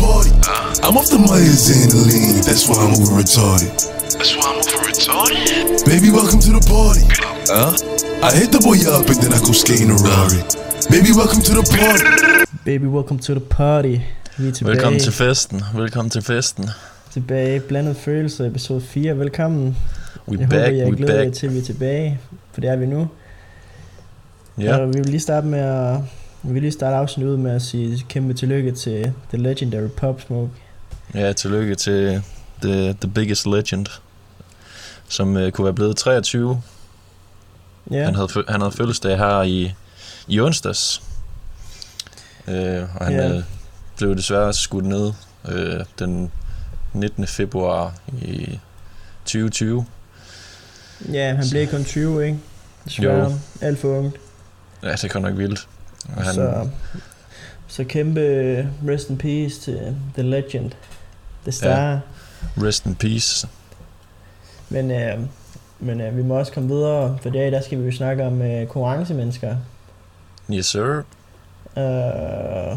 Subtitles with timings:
[0.00, 0.30] party.
[0.86, 3.70] I'm off the Myers and the lean, that's why I'm over retarded.
[4.16, 5.84] That's why I'm over retarded.
[5.90, 7.04] Baby, welcome to the party.
[8.28, 10.40] I hit the boy up and then I go skating a Rari.
[10.94, 12.46] Baby, welcome to the party.
[12.64, 13.96] Baby, welcome to the party.
[14.38, 15.62] Vi er tilbage, Velkommen til festen.
[15.74, 16.68] Velkommen til festen.
[17.12, 17.60] tilbage.
[17.60, 19.18] Blandet følelser, episode 4.
[19.18, 19.76] Velkommen.
[20.28, 21.36] We Jeg back, håber, jeg we glæder jer back.
[21.36, 22.20] til, at vi er tilbage.
[22.52, 23.08] For det er vi nu.
[24.60, 25.98] Ja, Og vi vil lige starte med at...
[26.48, 30.20] Vi vil lige starte afsnittet ud med at sige kæmpe tillykke til The Legendary Pop
[30.20, 30.50] Smoke.
[31.14, 32.22] ja, tillykke til
[32.62, 33.86] the, the biggest legend,
[35.08, 36.62] som uh, kunne være blevet 23.
[37.90, 39.74] Ja, Han, havde, han havde fødselsdag her i,
[40.28, 41.02] i onsdags.
[42.46, 43.36] Uh, og han Ja.
[43.36, 43.42] uh,
[43.96, 45.12] blev desværre skudt ned
[45.44, 46.30] uh, den
[46.92, 47.26] 19.
[47.26, 48.58] februar i
[49.24, 49.86] 2020.
[51.12, 52.38] ja han blev kun 20, ikke?
[52.84, 53.24] Desværre.
[53.30, 53.38] Jo.
[53.60, 54.16] Alt for ungt.
[54.82, 55.68] Ja, det kan nok vildt.
[56.16, 56.68] Og han, Så,
[57.68, 58.20] så kæmpe
[58.88, 60.70] rest in peace til The Legend.
[61.42, 62.00] The Star.
[62.62, 63.48] Rest in peace.
[64.68, 65.18] Men, øh,
[65.80, 68.24] men øh, vi må også komme videre, for i dag der skal vi jo snakke
[68.26, 69.56] om øh, konkurrencemennesker.
[70.52, 71.02] Yes, sir.
[71.78, 72.76] Øh,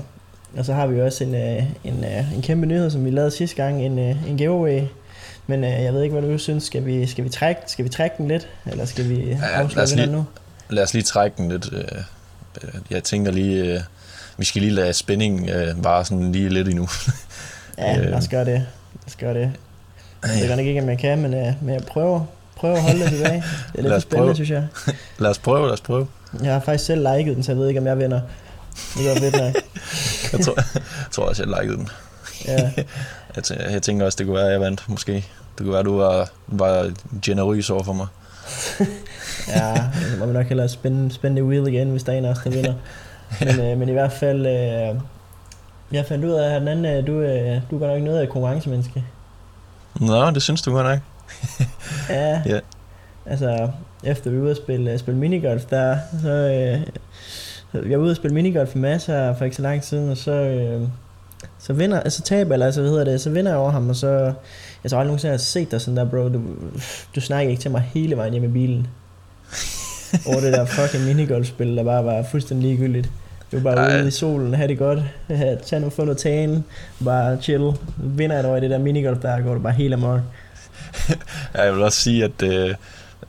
[0.57, 3.31] og så har vi også en, øh, en, øh, en kæmpe nyhed, som vi lavede
[3.31, 4.81] sidste gang, en, øh, en giveaway.
[5.47, 6.63] Men øh, jeg ved ikke, hvad du synes.
[6.63, 9.97] Skal vi, skal vi, trække, skal vi trække den lidt, eller skal vi os vinderen
[9.97, 10.25] lige- nu?
[10.69, 11.73] Lad os lige trække den lidt.
[11.73, 12.01] øh, øh,
[12.89, 13.79] Jeg tænker lige, øh,
[14.37, 16.87] vi skal lige lade spændingen øh, vare sådan lige lidt endnu.
[17.77, 18.03] Ja, øh.
[18.05, 18.53] lad os gøre det.
[18.93, 19.51] Lad os gøre det.
[20.23, 23.09] Jeg ved ikke, om jeg kan, men, øh, men jeg prøver, prøver at holde det
[23.09, 23.43] tilbage.
[23.73, 24.35] Det er Lad lidt os spændende, prøve.
[24.35, 24.67] synes jeg.
[25.19, 26.07] Lad os prøve, lad os prøve.
[26.43, 28.21] Jeg har faktisk selv liket den, så jeg ved ikke, om jeg vinder.
[28.97, 29.55] Det går fedt nok.
[30.33, 31.89] Jeg tror, jeg tror også, jeg likede den.
[32.47, 32.71] Ja.
[33.35, 35.13] Jeg, tæ- jeg tænker også, det kunne være, at jeg vandt, måske.
[35.13, 35.25] Det
[35.57, 38.07] kunne være, at du var, var generøs over for mig.
[39.47, 42.25] Ja, så må vi nok hellere spænde, spænde det wheel igen, hvis der er en
[42.25, 42.73] af os, der vinder.
[43.45, 45.01] Men, øh, men i hvert fald, øh,
[45.91, 48.19] jeg fandt ud af, at den anden, øh, du, øh, du er godt nok noget
[48.19, 49.03] af et konkurrencemenneske.
[49.99, 50.99] Nå, det synes du godt nok.
[52.09, 52.59] Ja, Ja.
[53.25, 53.69] altså,
[54.03, 56.81] efter vi var ude at spille, øh, spille minigolf, der, så, øh,
[57.89, 60.09] jeg var ude at spille minigolf med Mads her for ikke så lang tid siden,
[60.09, 60.81] og så, øh,
[61.59, 63.95] så vinder, altså taber, eller altså, hvad hedder det, så vinder jeg over ham, og
[63.95, 64.33] så,
[64.83, 66.41] jeg tror aldrig nogensinde, jeg har set dig sådan der, bro, du,
[67.15, 68.87] du snakker ikke til mig hele vejen hjem i bilen.
[70.25, 73.09] Over det der fucking minigolfspil, der bare var fuldstændig ligegyldigt.
[73.51, 73.99] Du var bare Ej.
[73.99, 74.99] ude i solen, have det godt,
[75.65, 76.63] tag nu, få noget tan,
[77.05, 77.71] bare chill.
[77.97, 80.19] Vinder jeg over i det der minigolf, der går du bare helt amok.
[81.55, 82.75] Ja, Jeg vil også sige, at øh,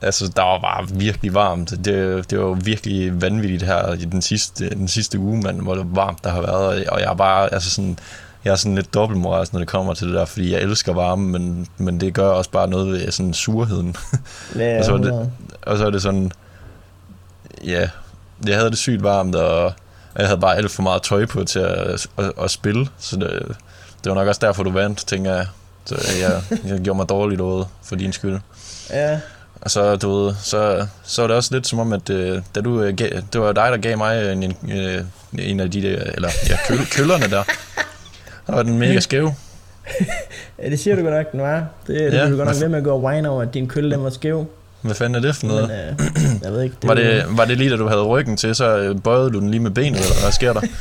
[0.01, 1.69] altså, der var bare virkelig varmt.
[1.85, 1.85] Det,
[2.29, 5.83] det var jo virkelig vanvittigt her i den sidste, den sidste uge, man, hvor det
[5.85, 6.87] var varmt, der har været.
[6.87, 7.99] Og jeg er bare, altså sådan,
[8.45, 11.27] jeg er sådan lidt dobbeltmoralsk, når det kommer til det der, fordi jeg elsker varme,
[11.39, 13.95] men, men det gør også bare noget ved sådan surheden.
[14.55, 15.31] Ja, Og så det- 100.
[15.61, 16.31] Og så er det sådan,
[17.65, 17.89] ja,
[18.47, 19.73] jeg havde det sygt varmt, og
[20.17, 23.29] jeg havde bare alt for meget tøj på til at, at, at spille, så det,
[24.03, 25.45] det var nok også derfor, du vandt, tænker jeg.
[25.85, 26.41] Så jeg,
[26.71, 28.39] jeg gjorde mig dårligt ud for din skyld.
[28.89, 29.19] Ja,
[29.61, 32.61] Og så, du ved, så, så var det også lidt som om, at øh, da
[32.61, 35.01] du, øh, gav, det var dig, der gav mig en, en, øh,
[35.39, 37.43] en af de der, eller ja, køl, køllerne der.
[38.47, 39.31] Der var den mega skæv.
[40.63, 41.65] ja, det siger du godt nok, den var.
[41.87, 43.53] Det, det Ja, du godt nok hvad- ved med at gå og whine over, at
[43.53, 44.47] din kølle den var skæv.
[44.83, 45.69] Hvad fanden er det for noget?
[45.69, 45.77] Men
[46.25, 48.55] øh, jeg ved ikke, det var, det, var det lige, da du havde ryggen til,
[48.55, 50.61] så øh, bøjede du den lige med benet, eller hvad sker der?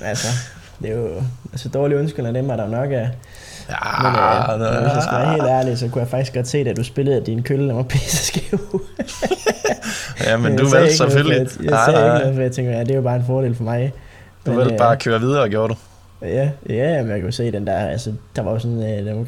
[0.00, 0.26] Altså,
[0.82, 1.08] det er jo...
[1.52, 3.08] Altså, dårlige undskyldninger, dem er der nok af.
[3.70, 4.02] Ja,
[4.52, 6.58] Men øh, men hvis jeg skal være helt ærlig, så kunne jeg faktisk godt se,
[6.58, 8.80] at du spillede, at din kølle var pisse skæv.
[10.24, 11.50] ja, men Jeg du valgte noget, selvfølgelig.
[11.50, 13.24] for Jeg, jeg sagde ikke noget, for jeg tænker, ja, det er jo bare en
[13.26, 13.92] fordel for mig.
[14.46, 15.78] Du Men, valgte øh, bare at køre videre, gjorde du?
[16.26, 19.18] Ja, ja, men jeg kunne se den der, altså, der var jo sådan, øh, den
[19.18, 19.24] var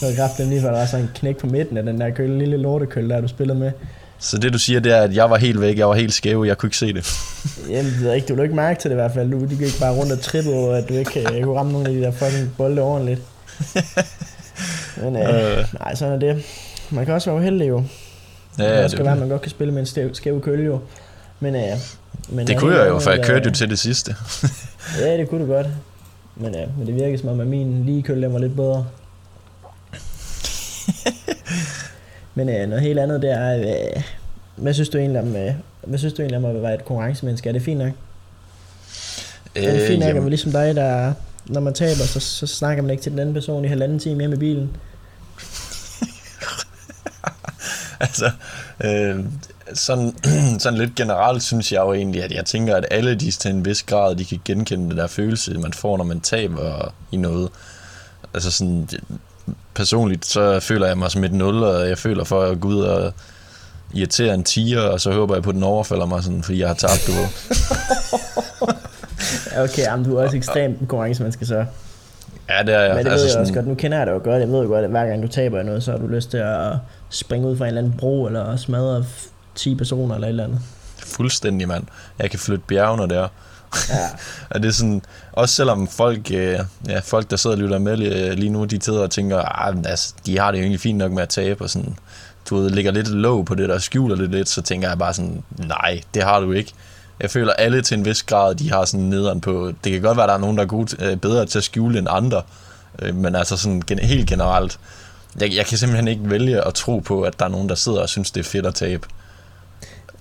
[0.00, 2.10] der var kraft, lige før der var sådan en knæk på midten af den der
[2.10, 3.70] kølle, lille lortekølle, der du spillede med.
[4.18, 6.44] Så det du siger, det er, at jeg var helt væk, jeg var helt skæv,
[6.46, 7.12] jeg kunne ikke se det.
[7.68, 9.30] Jamen, det ved jeg ikke, du lå ikke mærke til det i hvert fald.
[9.30, 11.94] Du, gik bare rundt og trippede over, at du ikke øh, kunne ramme nogle af
[11.94, 13.20] de der fucking bolde ordentligt.
[15.02, 15.64] Men øh, Øh.
[15.80, 16.44] nej, sådan er det.
[16.90, 17.84] Man kan også være uheldig jo.
[18.58, 20.40] Ja, det ja, også det, være, at man godt kan spille med en skæv, skæv
[20.40, 20.80] kølle jo.
[21.40, 21.62] Men, øh,
[22.28, 24.16] men det øh, kunne jeg jo, for jeg øh, kørte jo til det sidste.
[25.00, 25.66] Ja, det kunne du godt.
[26.36, 28.86] Men, ja, men det virker som om, at min lige den var lidt bedre.
[32.34, 34.02] Men øh, noget helt andet, det er, øh,
[34.56, 35.54] hvad synes du egentlig om, øh,
[35.86, 37.48] hvad synes du egentlig om at være et konkurrencemenneske?
[37.48, 37.92] Er det fint nok?
[39.56, 41.12] Øh, er det fint nok, at man ligesom dig, der,
[41.46, 44.20] når man taber, så, så snakker man ikke til den anden person i halvanden time
[44.20, 44.76] hjemme i bilen?
[48.00, 48.30] altså,
[48.84, 49.24] øh,
[49.74, 50.14] sådan,
[50.60, 53.64] sådan lidt generelt synes jeg jo egentlig, at jeg tænker, at alle de til en
[53.64, 57.48] vis grad, de kan genkende den der følelse, man får, når man taber i noget.
[58.34, 58.88] Altså sådan,
[59.74, 62.80] personligt, så føler jeg mig som et nul, og jeg føler for at gå ud
[62.80, 63.12] og
[63.94, 66.68] irritere en tiger, og så håber jeg på, at den overfalder mig, sådan, fordi jeg
[66.68, 67.12] har tabt, du.
[69.58, 71.64] Okay, jamen, du er også ekstremt konkurrencemenneske så.
[72.48, 72.94] Ja, det er jeg.
[72.96, 73.66] Men det altså ved jeg også sådan- godt.
[73.66, 74.40] Nu kender jeg det jo godt.
[74.40, 76.36] Jeg ved jo godt, at hver gang du taber noget, så har du lyst til
[76.38, 76.72] at
[77.10, 80.44] springe ud fra en eller anden bro, eller smadre f- 10 personer eller et eller
[80.44, 80.60] andet.
[80.98, 81.84] Fuldstændig, mand.
[82.18, 83.28] Jeg kan flytte bjergene der.
[83.88, 84.08] Ja.
[84.50, 85.02] Og det er sådan,
[85.32, 86.58] også selvom folk, øh,
[86.88, 89.76] ja, folk der sidder og lytter med lige, lige nu, de sidder og tænker, ah,
[89.84, 91.96] altså, de har det jo egentlig fint nok med at tabe, og sådan,
[92.50, 95.14] du ved, ligger lidt låg på det, der skjuler det lidt, så tænker jeg bare
[95.14, 96.72] sådan, nej, det har du ikke.
[97.20, 100.16] Jeg føler alle til en vis grad, de har sådan nederen på, det kan godt
[100.16, 102.42] være, der er nogen, der er gode, øh, bedre til at skjule end andre,
[102.98, 104.78] øh, men altså sådan gen- helt generelt,
[105.40, 108.00] jeg, jeg kan simpelthen ikke vælge at tro på, at der er nogen, der sidder
[108.00, 109.06] og synes, det er fedt at tabe.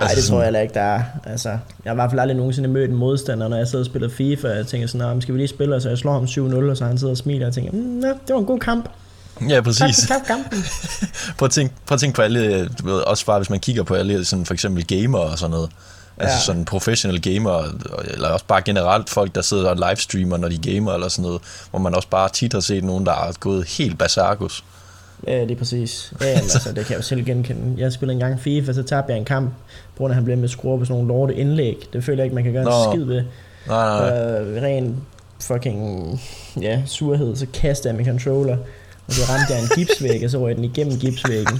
[0.02, 1.04] Nej, Altså det tror jeg heller ikke, der er.
[1.26, 3.86] Altså, jeg har i hvert fald aldrig nogensinde mødt en modstander, når jeg sidder og
[3.86, 5.98] spiller FIFA, og jeg tænker sådan, "Nå, men skal vi lige spille, og så jeg
[5.98, 8.40] slår ham 7-0, og så han sidder og smiler, og tænker, mm, nå, det var
[8.40, 8.90] en god kamp.
[9.50, 9.98] Ja, præcis.
[10.08, 10.64] tak for kampen.
[11.38, 13.84] Prøv at tænke, prøv at tænke på alle, du ved, også bare hvis man kigger
[13.84, 15.70] på alle sådan for eksempel gamer og sådan noget.
[16.18, 16.42] Altså Ja.
[16.42, 17.64] sådan professional gamer,
[18.14, 21.42] eller også bare generelt folk, der sidder og livestreamer, når de gamer eller sådan noget,
[21.70, 24.64] hvor man også bare tit har set nogen, der er gået helt basarkus.
[25.28, 26.14] Ja, det er præcis.
[26.22, 27.82] Ja, altså, det kan jeg jo selv genkende.
[27.82, 29.50] Jeg spillede engang FIFA, så tabte jeg en kamp,
[29.96, 31.78] på grund af, at han blev med at skrue på sådan nogle lorte indlæg.
[31.94, 32.70] Det føler jeg ikke, man kan gøre Nå.
[32.70, 33.24] en skid ved.
[33.68, 34.10] Nej, nej.
[34.10, 34.98] Og ren
[35.42, 36.22] fucking
[36.62, 38.58] ja, surhed, så kastede jeg min controller,
[39.08, 41.60] og så ramte jeg en gipsvæg, og så røg den igennem gipsvæggen.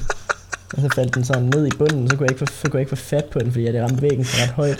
[0.74, 2.78] Og så faldt den sådan ned i bunden, så kunne jeg ikke få, så kunne
[2.78, 4.80] jeg ikke få fat på den, fordi jeg havde ramt væggen så ret højt.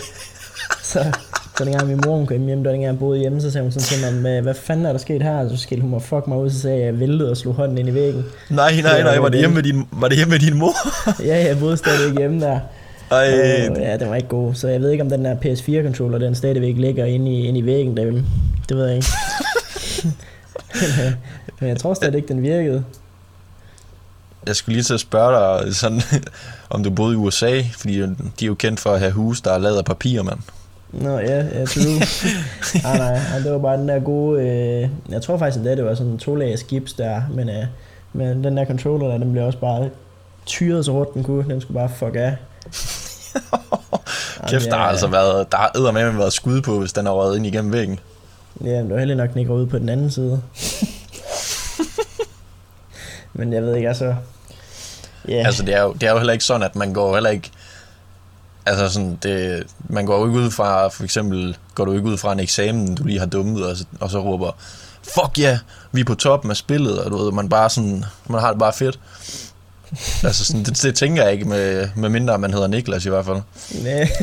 [0.82, 1.12] Så,
[1.58, 3.72] så dengang min mor hun kom hjem, der dengang jeg boede hjemme, så sagde hun
[3.72, 5.48] sådan til mig, "Hvad- fanden er der sket her?
[5.48, 7.78] Så skældte hun mig fuck mig ud, så sagde jeg, jeg væltede og slog hånden
[7.78, 8.24] ind i væggen.
[8.50, 10.72] Nej, nej, nej, var det hjemme med din, var det hjemme med din mor?
[11.28, 12.60] Ja, jeg boede stadigvæk hjemme der.
[13.10, 13.18] Ej,
[13.70, 14.54] Og, ja, den var ikke god.
[14.54, 17.66] Så jeg ved ikke, om den der PS4-controller, den stadigvæk ligger inde i, inde i
[17.66, 18.24] væggen derhjemme.
[18.68, 19.06] Det ved jeg ikke.
[21.60, 22.84] men, øh, jeg tror stadig ikke, den virkede.
[24.46, 26.00] jeg skulle lige til at spørge dig, sådan,
[26.70, 28.04] om du boede i USA, fordi de
[28.42, 30.38] er jo kendt for at have hus, der er lavet af papir, mand.
[30.92, 32.00] Nå, ja, ja, true.
[32.86, 34.42] ah, nej, nej, det var bare den der gode...
[34.42, 37.64] Øh, jeg tror faktisk, at det var sådan en to-lages gips der, men, øh,
[38.12, 39.90] men den der controller der, den blev også bare
[40.46, 41.44] tyret så hårdt den kunne.
[41.48, 42.36] Den skulle bare fuck af.
[44.48, 47.36] Kæft, der har altså været, der har eddermame været skud på, hvis den har røget
[47.36, 48.00] ind igennem væggen.
[48.64, 50.42] Ja, men det var heller nok, den ikke ude på den anden side.
[53.32, 54.14] men jeg ved ikke, altså...
[55.28, 57.30] Ja, Altså, det er, jo, det er jo heller ikke sådan, at man går heller
[57.30, 57.50] ikke...
[58.66, 62.16] Altså sådan, det, man går jo ikke ud fra, for eksempel, går du ikke ud
[62.18, 64.50] fra en eksamen, du lige har dummet, og så, og så råber,
[65.02, 65.58] fuck ja, yeah,
[65.92, 68.58] vi er på toppen af spillet, og du ved, man bare sådan, man har det
[68.58, 68.98] bare fedt.
[70.24, 73.24] altså sådan, det, det tænker jeg ikke, med, med mindre man hedder Niklas i hvert
[73.26, 73.40] fald.
[73.84, 74.08] Nej.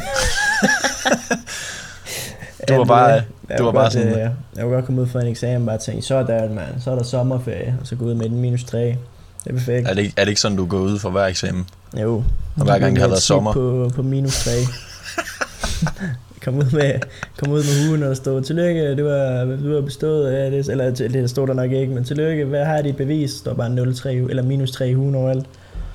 [2.70, 4.32] Du var bare- jeg du var bare godt, sådan- øh, Jeg
[4.62, 6.96] kunne godt komme ud fra en eksamen bare tænke, så er der, mand, så er
[6.96, 8.78] der sommerferie, og så gå ud med den minus 3.
[8.80, 8.98] Det
[9.46, 9.88] er perfekt.
[9.88, 11.68] Er det, er det ikke sådan, du går ud for hver eksamen?
[12.02, 12.24] Jo.
[12.58, 13.54] Og hver gang det har været sommer.
[13.54, 14.52] På, på minus 3.
[16.46, 16.94] kom ud med,
[17.38, 20.92] kom ud med huen og stod, tillykke, du har, du har bestået, ja, det, eller
[20.92, 23.32] det stod der nok ikke, men tillykke, hvad har dit bevis?
[23.32, 25.46] Der står bare 0,3 eller minus 3 i huen overalt.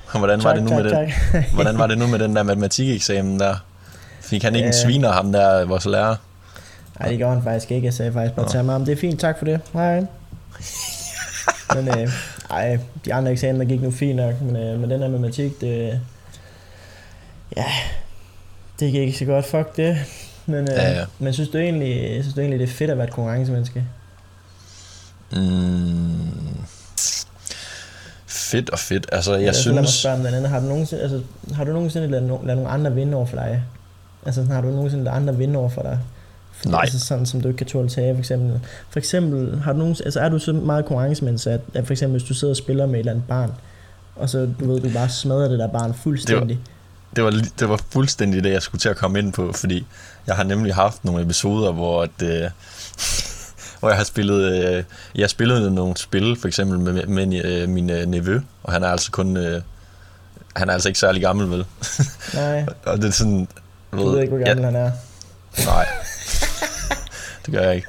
[0.07, 1.43] Og hvordan var, det nu tak, med den, tak.
[1.55, 3.55] hvordan var det nu med den der matematikeksamen der?
[4.21, 6.15] Fik han ikke en sviner, ham der, vores lærer?
[6.99, 7.85] Nej, det gjorde han faktisk ikke.
[7.85, 9.59] Jeg sagde faktisk bare til ham, "Jamen, det er fint, tak for det.
[9.73, 10.05] Hej.
[11.75, 12.09] men øh,
[12.49, 16.01] ej, de andre eksamener gik nu fint nok, men, øh, men den her matematik, det,
[17.57, 17.65] ja,
[18.79, 19.97] det gik ikke så godt, fuck det.
[20.45, 21.05] Men, øh, Ja, ja.
[21.19, 23.83] men synes du, egentlig, synes du egentlig, det er fedt at være et konkurrencemenneske?
[25.31, 26.65] Mm,
[28.27, 29.05] fedt og fedt.
[29.11, 29.99] Altså, jeg Eller så lad mig synes...
[29.99, 30.49] spørge om noget andet.
[30.49, 31.21] Har du nogensinde, altså,
[31.55, 33.63] har du nogensinde ladet, no- ladet nogle andre vinde over for dig?
[34.25, 35.99] Altså, har du nogensinde ladet andre vinde over for dig?
[36.71, 36.81] Nej.
[36.81, 38.59] Altså sådan, som du ikke kan tåle tage, for eksempel.
[38.89, 42.19] For eksempel, har du nogen, altså, er du så meget konkurrencemenneske, at, at for eksempel,
[42.19, 43.51] hvis du sidder og spiller med et eller andet barn,
[44.15, 46.59] og så, du ved, du bare smadrer det der barn fuldstændig.
[47.15, 49.85] Det var, li- det var fuldstændig det, jeg skulle til at komme ind på, fordi
[50.27, 52.49] jeg har nemlig haft nogle episoder, hvor, at, øh,
[53.79, 54.83] hvor jeg har spillet, øh,
[55.15, 58.83] jeg har spillet nogle spil, for eksempel med, med øh, min øh, nevø, og han
[58.83, 59.61] er altså kun, øh,
[60.55, 61.65] han er altså ikke særlig gammel, vel?
[62.33, 63.47] Nej, og det er sådan,
[63.91, 64.91] du ved ikke, hvor gammel han er.
[65.65, 65.85] Nej.
[67.45, 67.87] det gør jeg ikke.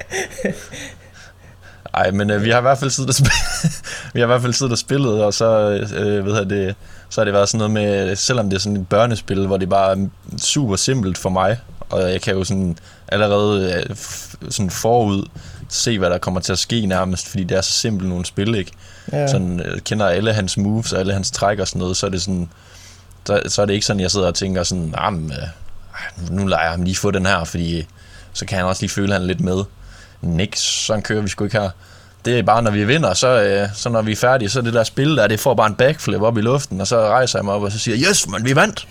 [1.93, 3.81] Ej, men øh, vi har i hvert fald siddet og spillet,
[4.13, 6.75] vi har i hvert fald siddet og spillet, og så, øh, ved jeg, det,
[7.09, 9.69] så har det været sådan noget med, selvom det er sådan et børnespil, hvor det
[9.69, 11.59] bare er super simpelt for mig,
[11.89, 13.95] og jeg kan jo sådan allerede øh,
[14.49, 15.25] sådan forud
[15.69, 18.55] se, hvad der kommer til at ske nærmest, fordi det er så simpelt nogle spil,
[18.55, 18.71] ikke?
[19.11, 19.27] Ja.
[19.27, 22.09] Sådan, øh, kender alle hans moves og alle hans træk og sådan noget, så er
[22.09, 22.49] det sådan,
[23.25, 26.45] så, så er det ikke sådan, jeg sidder og tænker sådan, ah, men, øh, nu
[26.45, 27.87] lader jeg ham lige få den her, fordi
[28.37, 29.63] så kan han også lige føle, at han er lidt med.
[30.21, 31.69] Niks, sådan kører vi sgu ikke her.
[32.25, 34.63] Det er bare, når vi vinder, så, øh, så når vi er færdige, så er
[34.63, 37.39] det der spil der, det får bare en backflip op i luften, og så rejser
[37.39, 38.87] jeg mig op, og så siger yes, man, vi vandt!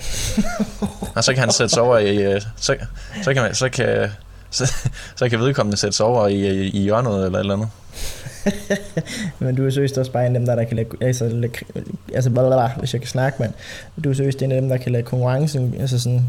[1.16, 2.76] og så kan han sætte sig over i, øh, så,
[3.22, 4.10] så, kan man, så, kan,
[4.50, 4.74] så,
[5.16, 7.68] så kan vedkommende sætte sig over i, i, i hjørnet eller et eller andet.
[9.38, 11.52] Men du er seriøst også bare en af dem, der, der kan lade, altså, lade,
[12.14, 13.54] altså blablabla, hvis jeg kan snakke, men
[14.04, 16.22] du er seriøst en af dem, der kan lade konkurrencen, altså sådan,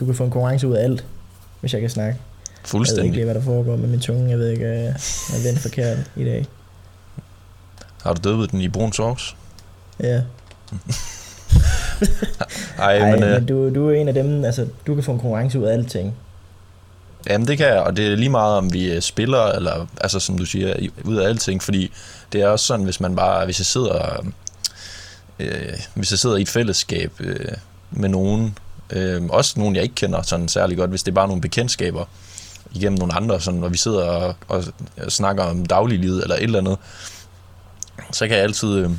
[0.00, 1.04] du kan få en konkurrence ud af alt,
[1.60, 2.18] hvis jeg kan snakke.
[2.58, 3.12] Jeg ved ikke Fuldstændig.
[3.12, 4.88] lige, hvad der foregår med min tunge, jeg ved ikke, øh, jeg
[5.34, 6.46] er vendt forkert i dag.
[8.02, 9.36] Har du døbet den i brun sovs?
[10.00, 10.22] Ja.
[12.78, 15.04] Ej, Ej, men, men, øh, men du, du er en af dem, altså, du kan
[15.04, 16.14] få en konkurrence ud af alting.
[17.28, 20.20] Jamen det kan jeg, og det er lige meget om vi øh, spiller, eller altså
[20.20, 21.92] som du siger, ud af alting, fordi
[22.32, 24.26] det er også sådan, hvis man bare, hvis jeg sidder,
[25.38, 27.52] øh, hvis jeg sidder i et fællesskab øh,
[27.90, 28.58] med nogen,
[28.90, 32.04] øh, også nogen jeg ikke kender sådan særlig godt, hvis det er bare nogle bekendtskaber
[32.72, 34.64] igennem nogle andre, sådan, når vi sidder og, og,
[35.08, 36.76] snakker om dagliglivet eller et eller andet,
[38.12, 38.90] så kan jeg altid, øh,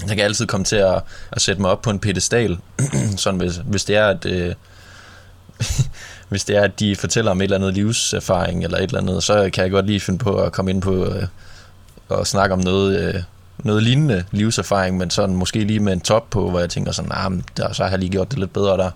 [0.00, 2.58] så kan jeg altid komme til at, at sætte mig op på en pedestal,
[3.16, 4.54] sådan hvis, hvis det er, at øh,
[6.28, 9.22] hvis det er, at de fortæller om et eller andet livserfaring eller et eller andet,
[9.22, 11.26] så kan jeg godt lige finde på at komme ind på øh,
[12.08, 13.22] og snakke om noget, øh,
[13.64, 17.08] noget lignende livserfaring, men sådan måske lige med en top på, hvor jeg tænker sådan,
[17.08, 18.90] nah, men der, så har jeg lige gjort det lidt bedre der.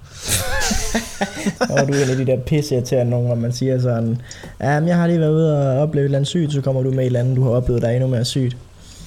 [1.71, 4.21] Og du er en af de der til nogen, hvor man siger sådan,
[4.61, 6.83] ja, men jeg har lige været ude og opleve et eller andet sygt, så kommer
[6.83, 8.57] du med et eller andet, du har oplevet, der er endnu mere sygt.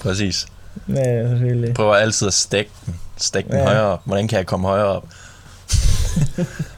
[0.00, 0.46] Præcis.
[0.88, 1.74] Ja, selvfølgelig.
[1.74, 3.64] Prøver altid at stække den, stække den Ja.
[3.64, 4.00] højere op.
[4.04, 5.04] Hvordan kan jeg komme højere op?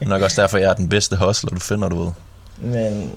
[0.07, 2.11] Nok også derfor, jeg er den bedste hustler, du finder, du ved.
[2.57, 3.11] Men,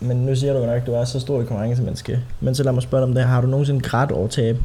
[0.00, 2.20] men nu siger du nok, at du er så stor et konkurrencemenneske.
[2.40, 3.24] Men så lad mig spørge dig om det.
[3.24, 4.56] Har du nogensinde grædt over tab?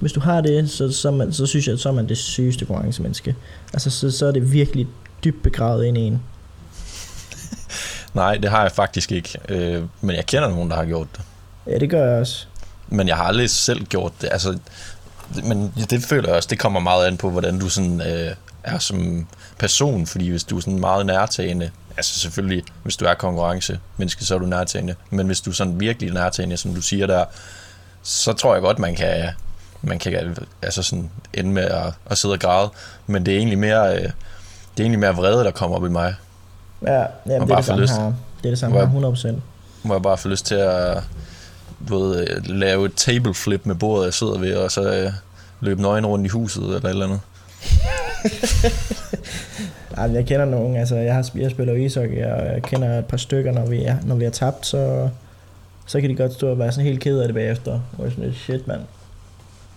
[0.00, 2.18] Hvis du har det, så, så, man, så synes jeg, at så er man det
[2.18, 3.36] sygeste konkurrencemenneske.
[3.72, 4.86] Altså, så, så er det virkelig
[5.24, 6.22] dybt begravet ind i en.
[8.14, 9.38] Nej, det har jeg faktisk ikke.
[9.48, 11.20] Øh, men jeg kender nogen, der har gjort det.
[11.66, 12.46] Ja, det gør jeg også.
[12.88, 14.28] Men jeg har aldrig selv gjort det.
[14.32, 14.58] Altså,
[15.44, 18.34] men det føler jeg også, det kommer meget an på, hvordan du sådan, øh,
[18.64, 19.26] er som
[19.58, 20.06] person.
[20.06, 24.38] Fordi hvis du er sådan meget nærtagende, altså selvfølgelig, hvis du er konkurrencemenneske, så er
[24.38, 24.94] du nærtagende.
[25.10, 27.24] Men hvis du er sådan virkelig nærtagende, som du siger der,
[28.02, 29.28] så tror jeg godt, man kan,
[29.86, 32.70] man kan altså sådan ende med at, at sidde og græde.
[33.06, 34.08] Men det er egentlig mere, øh, det
[34.76, 36.14] er egentlig mere vrede, der kommer op i mig.
[36.82, 36.92] Ja,
[37.26, 37.92] jamen, det er det få samme lyst.
[37.96, 38.04] her.
[38.04, 38.12] Det
[38.44, 39.42] er det samme her, jeg- 100%.
[39.82, 40.98] Hvor jeg bare får lyst til at
[41.88, 45.12] du ved, øh, lave et table flip med bordet, jeg sidder ved, og så øh,
[45.60, 47.20] løbe nøgen rundt i huset eller et eller andet.
[49.96, 53.16] Ej, jeg kender nogen, altså jeg, har, jeg spiller ishockey, og jeg kender et par
[53.16, 55.08] stykker, når vi, er, når vi har tabt, så,
[55.86, 57.80] så kan de godt stå og være sådan helt ked af det bagefter.
[57.98, 58.80] Jeg er sådan shit mand.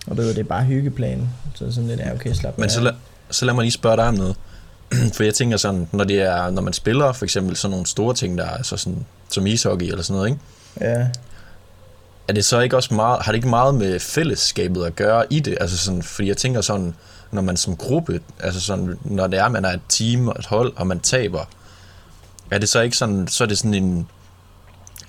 [0.06, 2.80] Og du ved, det er bare hyggeplan, så sådan lidt, ja okay, slap Men så,
[2.80, 2.92] lad,
[3.30, 4.36] så lad mig lige spørge dig om noget.
[5.14, 8.14] For jeg tænker sådan, når, det er, når man spiller for eksempel sådan nogle store
[8.14, 10.40] ting, der er altså sådan, som ishockey eller sådan noget, ikke?
[10.80, 11.08] Ja,
[12.30, 15.40] er det så ikke også meget, har det ikke meget med fællesskabet at gøre i
[15.40, 15.58] det?
[15.60, 16.94] Altså sådan, fordi jeg tænker sådan,
[17.30, 20.46] når man som gruppe, altså sådan, når det er, man er et team og et
[20.46, 21.44] hold, og man taber,
[22.50, 24.08] er det så ikke sådan, så er det sådan en,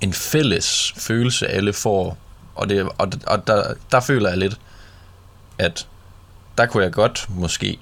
[0.02, 2.18] en fælles følelse, alle får,
[2.56, 4.58] og, det, og, og der, der føler jeg lidt,
[5.62, 5.88] at
[6.58, 7.78] der kunne jeg godt måske,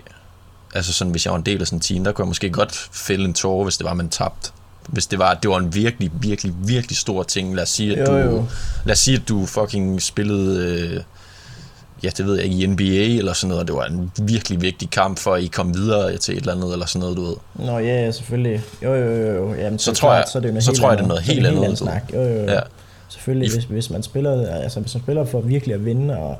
[0.75, 2.49] altså sådan, hvis jeg var en del af sådan en team, der kunne jeg måske
[2.49, 4.51] godt fælde en tårer, hvis det var, man tabte.
[4.87, 7.55] Hvis det var, det var en virkelig, virkelig, virkelig stor ting.
[7.55, 8.45] Lad os sige, at Jo, du, jo.
[8.85, 10.63] lad os sige, at du fucking spillede,
[10.95, 11.03] øh,
[12.03, 14.61] ja, det ved jeg ikke, i NBA eller sådan noget, og det var en virkelig
[14.61, 17.25] vigtig kamp for, at I kom videre til et eller andet, eller sådan noget, du
[17.25, 17.35] ved.
[17.55, 18.61] Nå ja, ja, selvfølgelig.
[18.83, 19.53] Jo, jo, jo, jo.
[19.53, 21.07] Jamen, Så tror jeg- så, er det så tror jeg, det er andet.
[21.07, 21.75] noget helt andet, ved.
[21.75, 22.03] snak.
[22.13, 22.43] Jo, jo, jo.
[22.51, 22.59] Ja.
[23.09, 26.39] Selvfølgelig, I- hvis, hvis man spiller, altså hvis man spiller for virkelig at vinde, og,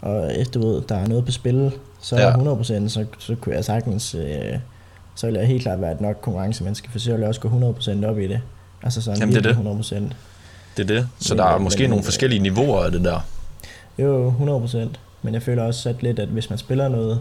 [0.00, 2.28] og øh, du ved, der er noget på spil, så Ja.
[2.28, 2.54] ja.
[2.54, 4.58] 100%, så, så kunne jeg sagtens, øh,
[5.14, 7.48] så ville jeg helt klart være et nok konkurrencemenneske, for så ville jeg også gå
[8.02, 8.40] 100% op i det.
[8.82, 10.14] Altså sådan Jamen, det er virkelig 100%.
[10.76, 11.08] Det er det.
[11.20, 13.20] Så der er men- måske men- nogle forskellige niveauer af det der.
[13.98, 14.98] Jo, 100%.
[15.22, 17.20] Men jeg føler også at lidt, at hvis man spiller noget,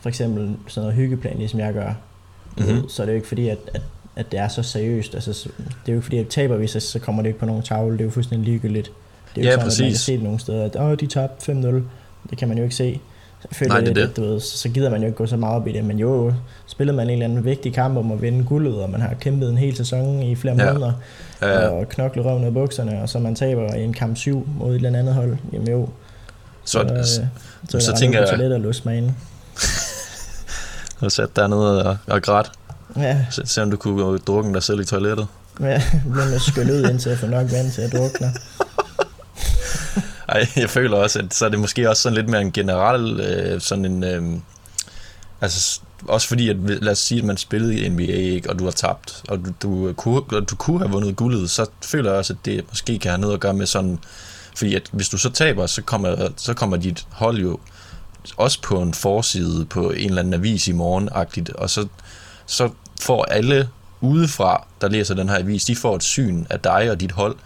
[0.00, 1.92] for eksempel sådan noget hyggeplan, ligesom jeg gør,
[2.56, 2.66] Mhm.
[2.68, 2.88] mm-hmm.
[2.88, 3.82] så er det jo ikke fordi, at, at,
[4.16, 5.14] at det er så seriøst.
[5.14, 7.38] Altså, så- det er jo ikke fordi, at taber vi, så, så kommer det ikke
[7.40, 7.92] på nogen tavle.
[7.92, 8.90] Det er jo fuldstændig ligegyldigt.
[9.34, 10.00] Det er jo Ja, sådan, at man kan præcis.
[10.00, 11.82] se det nogle steder, at Åh, de tabte 5-0.
[12.30, 13.00] Det kan man jo ikke se.
[13.40, 14.22] Så jeg føler Nej, det er lidt, det.
[14.22, 15.84] At, du ved, så, så gider man jo ikke gå så meget op i det.
[15.84, 16.32] Men jo,
[16.66, 19.50] spiller man en eller anden vigtig kamp om at vinde guldet, og man har kæmpet
[19.50, 20.72] en hel sæson i flere Ja.
[20.72, 20.92] måneder,
[21.42, 24.70] Ja, og knoklet røven af bukserne, og så man taber i en kamp 7 mod
[24.70, 25.88] et eller andet hold, jamen jo,
[26.64, 27.26] så, øh, så, så,
[27.68, 28.52] så så tænker jeg- jeg...
[28.52, 29.10] og låse mig ind.
[31.00, 32.50] så sat dernede og, og grædt.
[32.96, 35.26] Ja, Se, se om du kunne gå drukken dig selv i toilettet.
[35.60, 38.32] ja bliver med skylle ud indtil jeg får nok vand til at drukne.
[40.30, 43.20] Ej, jeg føler også, at så er det måske også sådan lidt mere en generel,
[43.20, 44.22] øh, sådan en, øh,
[45.40, 48.64] altså også fordi, at lad os sige, at man spillede i NBA, ikke, og du
[48.64, 52.10] har tabt, og du, du, øh, kunne, og du kunne have vundet guldet, så føler
[52.10, 53.98] jeg også, at det måske kan have noget at gøre med sådan,
[54.56, 57.58] fordi at hvis du så taber, så kommer, så kommer dit hold jo
[58.36, 61.86] også på en forside på en eller anden avis i morgen, -agtigt, og så,
[62.46, 62.70] så
[63.00, 63.68] får alle
[64.00, 67.36] udefra, der læser den her avis, de får et syn af dig og dit hold.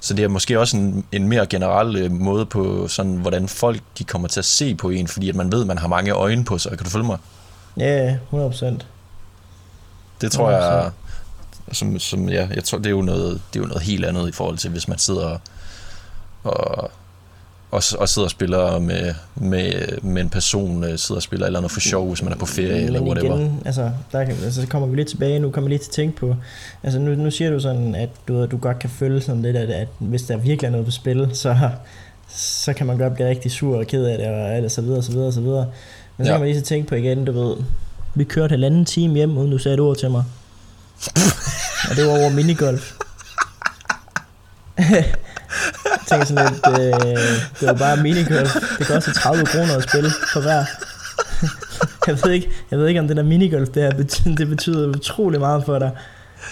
[0.00, 3.80] Så det er måske også en, en mere generel øh, måde på, sådan, hvordan folk
[3.98, 6.10] de kommer til at se på en, fordi at man ved, at man har mange
[6.10, 6.78] øjne på sig.
[6.78, 7.18] Kan du følge mig?
[7.76, 8.86] Ja, 100 procent.
[10.20, 10.90] Det tror jeg,
[11.72, 14.28] som, som ja, jeg tror, det er, jo noget, det er jo noget helt andet
[14.28, 15.40] i forhold til, hvis man sidder og,
[16.52, 16.90] og,
[17.70, 19.72] og sidder og spiller med, med,
[20.02, 22.46] med en person, øh, sidder og spiller eller noget for sjov, hvis man er på
[22.46, 23.38] ferie eller Men whatever.
[23.38, 25.90] igen, altså, der, kan- altså, så kommer vi lidt tilbage, nu kommer vi lidt til
[25.90, 26.36] at tænke på,
[26.82, 29.70] altså nu, nu siger du sådan, at du, du godt kan føle sådan lidt, at,
[29.70, 31.56] at hvis der virkelig er noget på spil, så,
[32.28, 35.02] så kan man godt blive rigtig sur og ked af det, og alt så videre,
[35.02, 35.66] så videre, så videre.
[36.16, 36.36] Men så Ja.
[36.36, 37.56] kan man lige så tænke på igen, du ved,
[38.14, 40.24] vi kørte halvanden time hjem, uden du sagde et ord til mig.
[41.90, 42.92] og det var over minigolf.
[46.08, 47.18] Tænker sådan lidt, øh,
[47.60, 48.56] det var bare minigolf.
[48.78, 50.64] Det koster 30 kroner at spille for hver.
[52.06, 54.88] jeg, ved ikke, jeg ved ikke, om det der minigolf, det, her betyder, det betyder
[54.88, 55.90] utrolig meget for dig.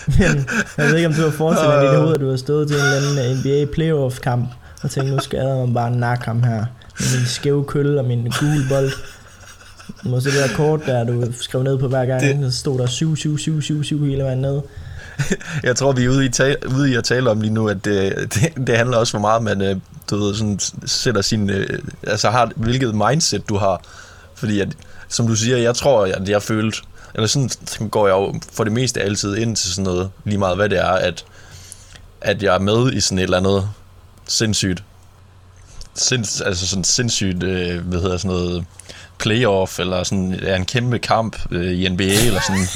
[0.07, 0.47] Men
[0.77, 2.69] jeg ved ikke, om du har forestillet dig i dit hoved, at du har stået
[2.69, 4.49] til en eller anden øh, NBA playoff kamp,
[4.83, 6.65] og tænkt, nu skal jeg bare nakke ham her.
[7.01, 8.91] Med min skæve kølle og min gule bold.
[10.05, 12.53] Du må se det der kort der, du skrev ned på hver gang, det...
[12.53, 14.61] så stod der 7, 7, 7, 7, 7 hele vejen ned.
[15.63, 17.85] Jeg tror, vi er ude i, tale, ude i at tale om lige nu, at
[17.85, 19.77] det, øh, det, det handler også for meget, man øh,
[20.11, 23.81] du ved, sådan, sætter sin, øh, altså har, hvilket mindset du har.
[24.35, 24.69] Fordi at,
[25.09, 26.79] som du siger, jeg tror, at jeg følte,
[27.15, 27.51] eller sådan
[27.91, 30.79] går jeg jo for det meste altid ind til sådan noget, lige meget hvad det
[30.79, 31.25] er, at,
[32.21, 33.69] at jeg er med i sådan et eller andet
[34.27, 34.83] sindssygt,
[35.95, 38.65] sinds, altså sådan sindssygt, øh, hvad hedder sådan noget,
[39.19, 42.67] playoff, eller sådan er en kæmpe kamp øh, i NBA, eller sådan.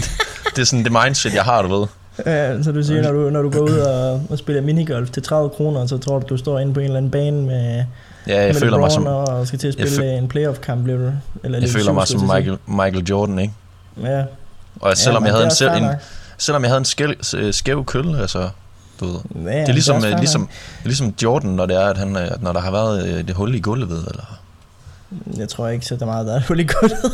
[0.56, 1.86] det er sådan det mindset, jeg har, du ved.
[2.26, 5.22] Ja, så du siger, når du, når du går ud og, og spiller minigolf til
[5.22, 7.84] 30 kroner, så tror du, du står inde på en eller anden bane med,
[8.26, 10.98] Ja, jeg med føler mig som, og skal til at jeg spille en playoff-kamp, bliver
[10.98, 11.12] du?
[11.44, 13.54] Eller jeg føler mig som Michael, Michael Jordan, ikke?
[14.02, 14.24] Ja.
[14.80, 15.96] Og selvom, men jeg havde det er en, selv, en,
[16.38, 18.48] selvom jeg havde en skæv, øh, skæv kølle, altså,
[19.00, 19.20] du ved.
[19.34, 20.48] Ja, det er ligesom, også øh, fair ligesom,
[20.84, 23.54] ligesom Jordan, når det er, at han, øh, når der har været øh, det hul
[23.54, 24.40] i gulvet, eller
[25.36, 27.12] Jeg tror ikke, så der er meget, der er hul i gulvet.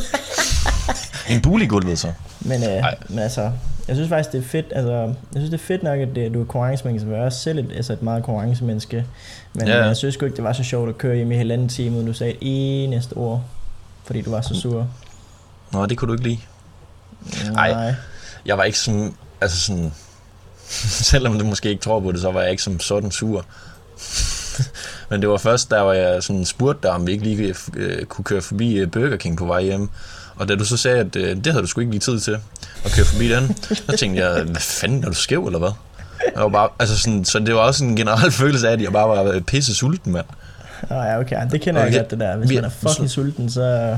[1.29, 2.11] en bule i gulvet, så.
[2.39, 2.97] Men, øh, Ej.
[3.09, 3.51] men altså,
[3.87, 6.33] jeg synes faktisk, det er fedt, altså, jeg synes, det er fedt nok, at det,
[6.33, 9.05] du er konkurrencemenneske, jeg er også selv et, altså et meget konkurrencemenneske,
[9.53, 11.69] men Ja, jeg synes sgu ikke, det var så sjovt at køre hjem i halvanden
[11.69, 13.43] time, uden du sagde et eneste ord,
[14.05, 14.87] fordi du var så sur.
[15.71, 16.39] Nå, det kunne du ikke lide.
[17.55, 17.71] Ej.
[17.71, 17.93] Nej.
[18.45, 19.93] Jeg var ikke sådan, altså sådan,
[21.11, 23.45] selvom du måske ikke tror på det, så var jeg ikke som sådan sur.
[25.09, 28.05] Men det var først, der var jeg sådan spurgte dig, om vi ikke lige øh,
[28.05, 29.89] kunne køre forbi øh, Burger King på vej hjem.
[30.35, 32.37] Og da du så sagde, at øh, det havde du sgu ikke lige tid til
[32.85, 33.55] at køre forbi den,
[33.87, 35.71] så tænkte jeg, hvad fanden, er du skæv eller hvad?
[36.35, 38.91] Jeg var bare, altså sådan, så det var også en generel følelse af, at jeg
[38.91, 40.25] bare var øh, pisse sulten, mand.
[40.89, 41.97] Nå ja, okay, det kender jeg Okay.
[41.99, 42.37] godt det der.
[42.37, 43.97] Hvis Vi- man er fucking sulten, så...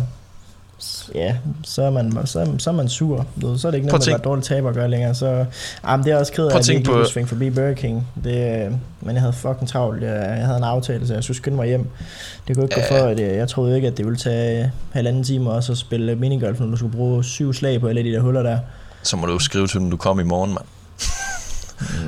[1.16, 3.26] Ja, så er man, så, så er man sur.
[3.58, 5.16] Så er det ikke noget, at være dårlig taber at gøre længere.
[5.16, 5.46] Så,
[5.84, 8.08] ah, men det er også ked af, at jeg ikke kunne svinge forbi Burger King.
[8.24, 10.04] Det, øh, men jeg havde fucking travlt.
[10.04, 11.88] Jeg, jeg havde en aftale, så jeg skulle skynde mig hjem.
[12.48, 13.02] Det kunne ikke gå Ja.
[13.04, 16.16] for, at jeg troede ikke, at det ville tage øh, halvanden time også at spille
[16.16, 18.60] minigolf, når du skulle bruge syv slag på alle de der huller der.
[19.04, 20.66] Så må du jo skrive til dem, du kommer i morgen, mand.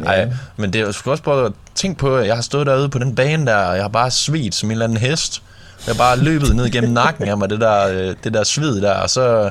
[0.06, 3.00] Ej, men det er også prøve at tænke på, at jeg har stået derude på
[3.00, 5.42] den bane der, og jeg har bare svedt som en eller anden hest.
[5.88, 8.94] Jeg bare løbet ned gennem nakken af mig, det der, øh, det der sved der,
[8.94, 9.50] og så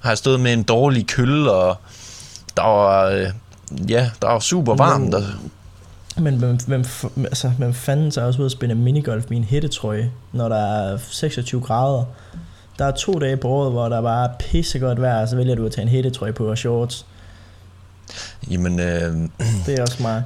[0.00, 1.76] har jeg stået med en dårlig kølle, og
[2.56, 3.26] der var, øh,
[3.90, 5.14] ja, der var super varmt.
[5.14, 5.22] Og,
[6.16, 6.34] Men
[6.66, 6.84] hvem,
[7.16, 10.56] altså, hvem fanden så også ud at spille minigolf med en hættetrøje, når der
[10.92, 12.04] er 26 grader?
[12.78, 15.54] Der er to dage på året, hvor der bare er pissegodt vejr, og så vælger
[15.54, 17.06] du at tage en hættetrøje på og shorts.
[18.50, 19.14] jamen, øh,
[19.66, 20.22] Det er også smart.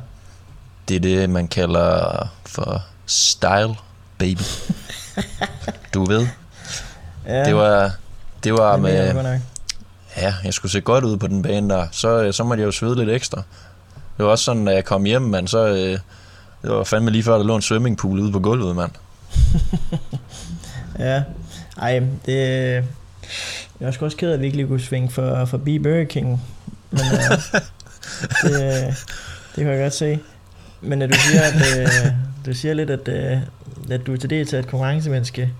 [0.89, 3.75] det er det, man kalder for style,
[4.19, 4.43] baby.
[5.95, 6.27] Du ved,
[7.27, 7.93] Ja, det var,
[8.45, 9.13] det var det med...
[9.15, 9.41] godt nok.
[10.17, 11.87] Ja, jeg skulle se godt ud på den bane der.
[11.93, 13.43] Så, så måtte jeg jo svede lidt ekstra.
[14.17, 15.67] Det var også sådan, når jeg kom hjem, mand, så...
[15.67, 15.99] Øh,
[16.63, 18.91] det var fandme lige før, der lå en swimmingpool ude på gulvet, mand.
[20.99, 21.23] Ja,
[21.81, 22.37] ej, det...
[23.81, 26.05] Jeg er sgu også ked af, at vi ikke lige kunne svinge for, forbi Burger
[26.05, 26.43] King.
[26.91, 27.61] Men uh,
[28.43, 28.95] det,
[29.57, 30.19] det kan jeg godt se.
[30.83, 32.13] Men du siger, at, uh,
[32.47, 33.43] du siger lidt, at, uh,
[33.95, 35.53] at du er til det til et konkurrencemenneske.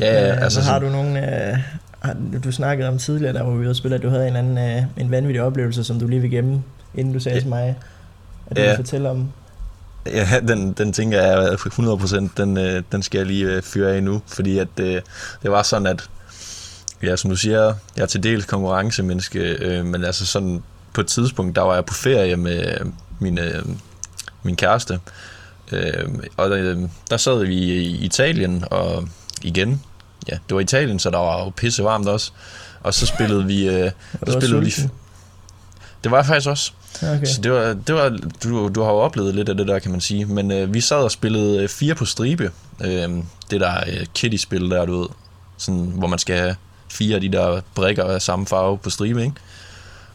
[0.00, 0.62] Ja, Øh, altså...
[0.64, 1.46] så har du nogle...
[1.52, 1.58] Øh,
[2.44, 4.58] du snakkede om tidligere, der var vi ude og spille, at du havde en anden
[4.58, 6.62] øh, en vanvittig oplevelse, som du lige vil gemme,
[6.94, 7.40] inden du sagde Ja.
[7.40, 7.76] til mig,
[8.50, 8.68] at du Ja.
[8.68, 9.28] vil fortælle om.
[10.06, 14.02] ja, den, den tænker jeg 100%, den, øh, den skal jeg lige øh, fyre af
[14.02, 14.22] nu.
[14.26, 15.00] Fordi at øh,
[15.42, 16.08] det var sådan, at...
[17.02, 20.62] Ja, som du siger, jeg er til dels konkurrencemenneske, øh, men altså sådan...
[20.94, 22.86] På et tidspunkt, der var jeg på ferie med øh,
[24.48, 25.00] min, kæreste.
[25.72, 26.78] Øh, og øh,
[27.10, 29.08] der sad vi i Italien, og
[29.42, 29.82] igen,
[30.28, 32.32] ja, det var Italien, så der var jo pisse varmt også.
[32.82, 34.92] Og så spillede vi, øh, Og så spillede vi, sulten.
[36.04, 36.72] Det var jeg faktisk også.
[37.02, 37.24] Okay.
[37.24, 39.90] Så det var, det var, du, du har jo oplevet lidt af det der, kan
[39.90, 40.24] man sige.
[40.24, 42.50] Men øh, vi sad og spillede øh, fire på stribe.
[42.84, 43.08] Øh,
[43.50, 45.08] det der øh, kitty-spil der, du ved.
[45.56, 46.56] Sådan, hvor man skal have
[46.90, 49.34] fire af de der brikker af samme farve på stribe, ikke?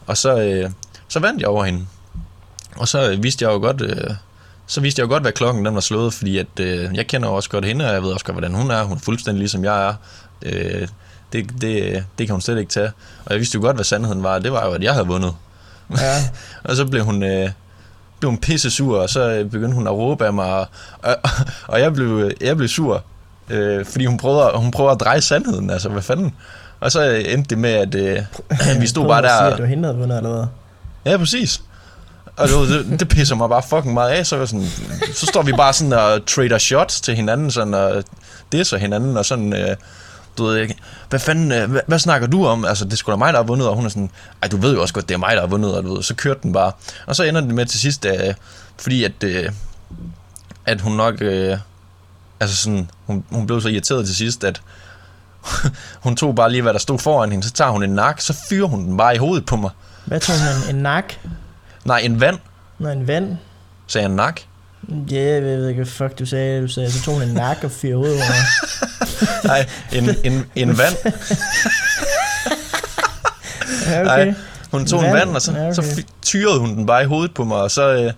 [0.06, 0.70] Og så, øh,
[1.08, 1.86] så vandt jeg over hende.
[2.76, 3.80] Og så vidste jeg jo godt...
[3.80, 4.10] Øh,
[4.66, 7.28] så vidste jeg jo godt, hvad klokken den var slået, fordi at, øh, jeg kender
[7.28, 8.82] jo også godt hende, og jeg ved også godt, hvordan hun er.
[8.82, 9.94] Hun er fuldstændig ligesom jeg er.
[10.42, 10.88] Øh,
[11.32, 12.90] det, det, det kan hun slet ikke tage.
[13.24, 14.38] Og jeg vidste jo godt, hvad sandheden var.
[14.38, 15.34] Det var jo, at jeg havde vundet.
[15.90, 16.16] Ja.
[16.64, 17.50] Og så blev hun, øh,
[18.20, 20.68] blev hun pisse sur, og så øh, begyndte hun at råbe af mig, og,
[21.02, 21.16] og,
[21.72, 23.04] og jeg, blev, jeg blev sur,
[23.50, 26.34] øh, fordi hun prøvede, hun prøvede at dreje sandheden, altså hvad fanden.
[26.80, 28.20] Og så endte det med, at øh,
[28.80, 29.52] vi stod bare at sige, der...
[29.52, 30.46] at du hende havde vundet, eller hvad?
[31.12, 31.62] Ja, præcis.
[32.36, 34.68] Og du det, det pisser mig bare fucking meget af, så, jeg sådan,
[35.14, 38.04] så står vi bare sådan og trader shots til hinanden, sådan og
[38.52, 39.76] disser hinanden, og sådan, øh,
[40.38, 40.76] du ved ikke,
[41.08, 42.64] hvad fanden, øh, hvad, hvad, snakker du om?
[42.64, 44.10] Altså, det skulle da mig, der har vundet, og hun er sådan,
[44.42, 46.02] ej, du ved jo også godt, det er mig, der har vundet, og du ved,
[46.02, 46.72] så kørte den bare.
[47.06, 48.34] Og så ender det med til sidst, øh,
[48.78, 49.50] fordi at, øh,
[50.66, 51.58] at hun nok, øh,
[52.40, 54.62] altså sådan, hun, hun blev så irriteret til sidst, at
[56.04, 58.36] hun tog bare lige, hvad der stod foran hende, så tager hun en nak, så
[58.48, 59.70] fyrer hun den bare i hovedet på mig.
[60.04, 60.70] Hvad tog hun?
[60.70, 61.14] En, en nak?
[61.84, 62.38] Nej, en vand,
[62.78, 63.36] Nå, en vand?
[63.86, 64.40] sagde jeg en nak.
[65.10, 66.62] Ja, jeg ved ikke, hvad fuck du sagde.
[66.62, 69.46] Du sagde, så tog hun en nak og fire hovedet under.
[69.48, 70.96] Nej, en, en, en vand.
[73.90, 74.34] Ja, Nej, okay.
[74.70, 75.14] hun tog en Vand?
[75.18, 75.74] vand, og så, Ja, okay.
[75.74, 78.12] så tyrede hun den bare i hovedet på mig, og så, øh,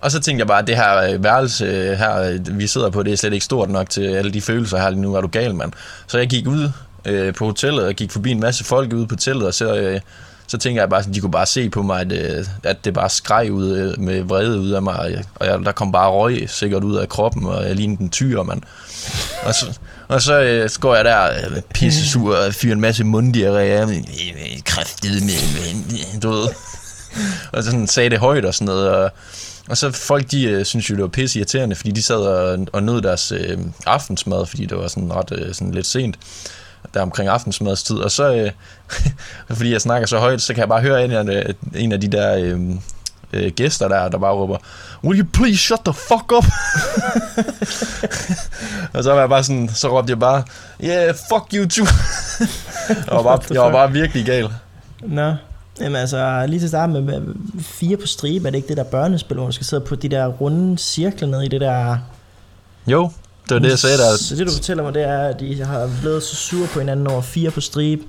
[0.00, 2.90] og så tænkte jeg bare, at det her øh, værelse øh, her, øh, vi sidder
[2.90, 5.20] på, det er slet ikke stort nok til alle de følelser her lige nu, er
[5.20, 5.72] du gal, mand.
[6.06, 6.70] Så jeg gik ud
[7.04, 10.00] øh, på hotellet, og gik forbi en masse folk ude på hotellet, og så, øh,
[10.52, 12.94] så tænker jeg bare, at de kunne bare se på mig, at, øh, at det
[12.94, 14.98] bare skreg ud øh, med vrede ud af mig,
[15.34, 18.42] og, jeg, der kom bare røg sikkert ud af kroppen, og jeg lignede en tyr,
[18.42, 18.62] mand.
[19.42, 23.04] Og så, og så øh, går jeg der øh, pisse sur og fyrer en masse
[23.04, 23.96] munddiarré af mig.
[23.96, 26.48] Øh, Kræftet med, du ved.
[27.52, 28.88] Og sådan sagde det højt og sådan noget.
[28.88, 29.10] Og,
[29.68, 32.66] og så folk, de øh, synes jo, det var pisse irriterende, fordi de sad og,
[32.72, 36.16] og nød deres øh, aftensmad, fordi det var sådan ret øh, sådan lidt sent
[36.94, 38.50] der omkring aftensmadstid, og så, øh,
[39.56, 42.08] fordi jeg snakker så højt, så kan jeg bare høre en af, en af de
[42.08, 42.60] der øh,
[43.32, 44.58] øh, gæster der, der bare råber,
[45.04, 46.44] Will you please shut the fuck up?
[48.94, 50.42] og så var jeg bare sådan, så råbte jeg bare,
[50.84, 51.86] Yeah, fuck you too.
[52.88, 54.48] jeg, var bare, jeg var bare virkelig gal.
[55.02, 55.34] Nå.
[55.80, 57.22] Jamen altså, lige til at starte med,
[57.60, 60.08] fire på stribe, er det ikke det der børnespil, hvor du skal sidde på de
[60.08, 61.98] der runde cirkler nede i det der...
[62.86, 63.10] Jo,
[63.54, 64.16] det var det, jeg sagde der.
[64.16, 67.06] Så det du fortæller mig, det er, at de har blevet så sure på hinanden
[67.06, 68.02] over fire på stribe.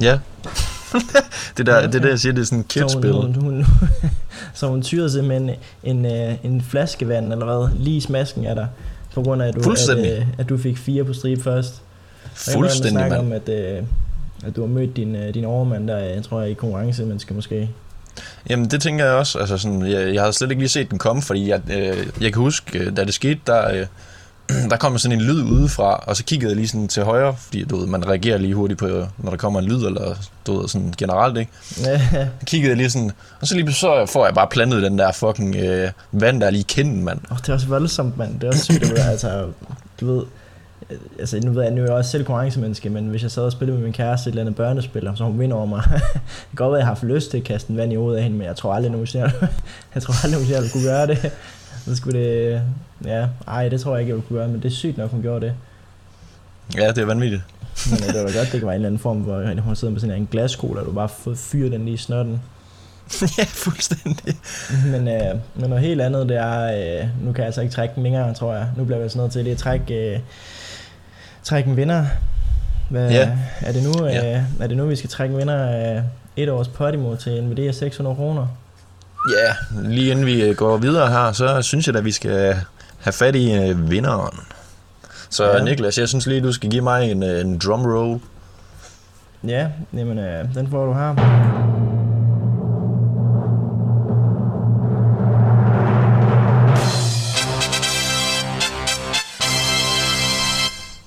[0.00, 0.18] Ja.
[1.56, 3.12] det, der, det er det, jeg siger, det er sådan et Så hun, kidspil.
[3.12, 3.66] hun, hun,
[4.54, 5.50] så hun tyrede simpelthen
[5.82, 8.68] en, en, en flaske vand, eller hvad, lige i smasken af dig,
[9.14, 11.82] på grund af, at du, at, øh, at du fik fire på stribe først.
[12.34, 13.12] Fuldstændig, mand.
[13.12, 13.82] om, at, øh,
[14.46, 17.18] at du har mødt din, øh, din overmand der, jeg tror jeg, i konkurrence, man
[17.18, 17.70] skal måske.
[18.50, 19.38] Jamen, det tænker jeg også.
[19.38, 22.32] Altså, sådan, jeg, jeg havde slet ikke lige set den komme, fordi jeg, øh, jeg
[22.32, 23.86] kan huske, øh, da det skete, der, øh,
[24.70, 27.64] der kom sådan en lyd udefra, og så kiggede jeg lige sådan til højre, fordi
[27.64, 28.86] du ved, man reagerer lige hurtigt på,
[29.18, 30.14] når der kommer en lyd, eller
[30.46, 31.52] du ved, sådan generelt, ikke?
[32.12, 35.56] Jeg kiggede lige sådan, og så lige så får jeg bare plantet den der fucking
[35.56, 37.20] øh, vand, der er lige i kinden, mand.
[37.30, 38.40] oh, det er også voldsomt, mand.
[38.40, 39.46] Det er også sygt, at du, altså,
[40.00, 40.24] du ved,
[41.18, 43.52] altså nu ved jeg, nu er jeg også selv konkurrencemenneske, men hvis jeg sad og
[43.52, 45.82] spillede med min kæreste et eller andet børnespil, så hun vinder over mig.
[45.90, 46.00] det
[46.50, 48.16] kan godt være, at jeg har haft lyst til at kaste en vand i hovedet
[48.16, 49.48] af hende, men jeg tror aldrig nogensinde, jeg,
[49.94, 51.32] jeg tror aldrig nogensinde, jeg kunne gøre det.
[51.84, 52.62] Så skulle det,
[53.04, 55.10] ja, ej, det tror jeg ikke, jeg ville kunne gøre, men det er sygt nok,
[55.10, 55.54] hun gjorde det.
[56.76, 57.42] Ja, det er vanvittigt.
[57.90, 59.92] Men øh, det var godt, det kan være en eller anden form, hvor hun sidder
[59.92, 62.40] med sådan en glaskål, og du bare får fyret den lige i snotten.
[63.38, 64.36] ja, fuldstændig.
[64.86, 66.62] Men, øh, men noget helt andet, det er,
[67.02, 68.66] øh, nu kan jeg altså ikke trække den længere, tror jeg.
[68.76, 70.18] Nu bliver jeg sådan noget til det at trække, øh,
[71.42, 72.06] trække en vinder.
[72.90, 73.38] Hvad, Ja.
[73.60, 74.44] er, det nu, øh, Ja.
[74.60, 76.02] er det nu, vi skal trække en vinder af
[76.36, 78.46] et års Podimo til af 600 kroner?
[79.28, 82.56] Ja, lige inden vi øh, går videre her, så synes jeg at vi skal
[83.00, 84.38] have fat i øh, vinderen.
[85.30, 85.64] Så Ja.
[85.64, 88.20] Niklas, jeg synes lige, du skal give mig en, øh, en drum roll.
[89.46, 91.14] Ja, jamen, øh, den får du her.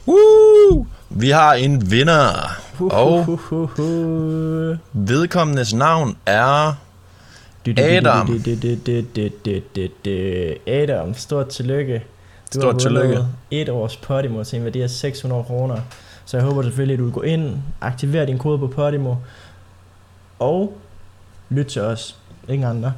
[0.07, 0.85] Woo!
[1.09, 3.39] Vi har en vinder, og
[4.93, 6.73] vedkommendes navn er...
[7.79, 8.27] Adam.
[10.67, 12.03] Adam, stort tillykke.
[12.53, 13.19] Du Stort tillykke.
[13.51, 15.77] et års Podimo til en værdi af 600 kroner.
[16.25, 19.15] Så jeg håber selvfølgelig, at du vil gå ind, aktivere din kode på Podimo,
[20.39, 20.77] og
[21.49, 22.15] lyt til os.
[22.49, 22.93] Ingen andre.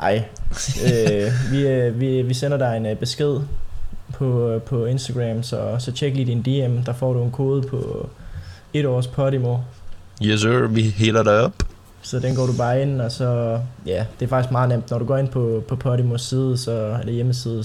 [0.00, 0.24] Ej,
[0.86, 3.40] øh, vi, øh, vi, vi sender dig en øh, besked
[4.12, 6.82] på, øh, på Instagram, så, så tjek lige din DM.
[6.84, 8.08] Der får du en kode på
[8.74, 9.58] et års Podimo.
[10.22, 11.69] Yes sir, vi hælder dig op.
[12.02, 14.90] Så den går du bare ind, og så, ja, det er faktisk meget nemt.
[14.90, 17.64] Når du går ind på, på Podimos side, så, eller hjemmeside,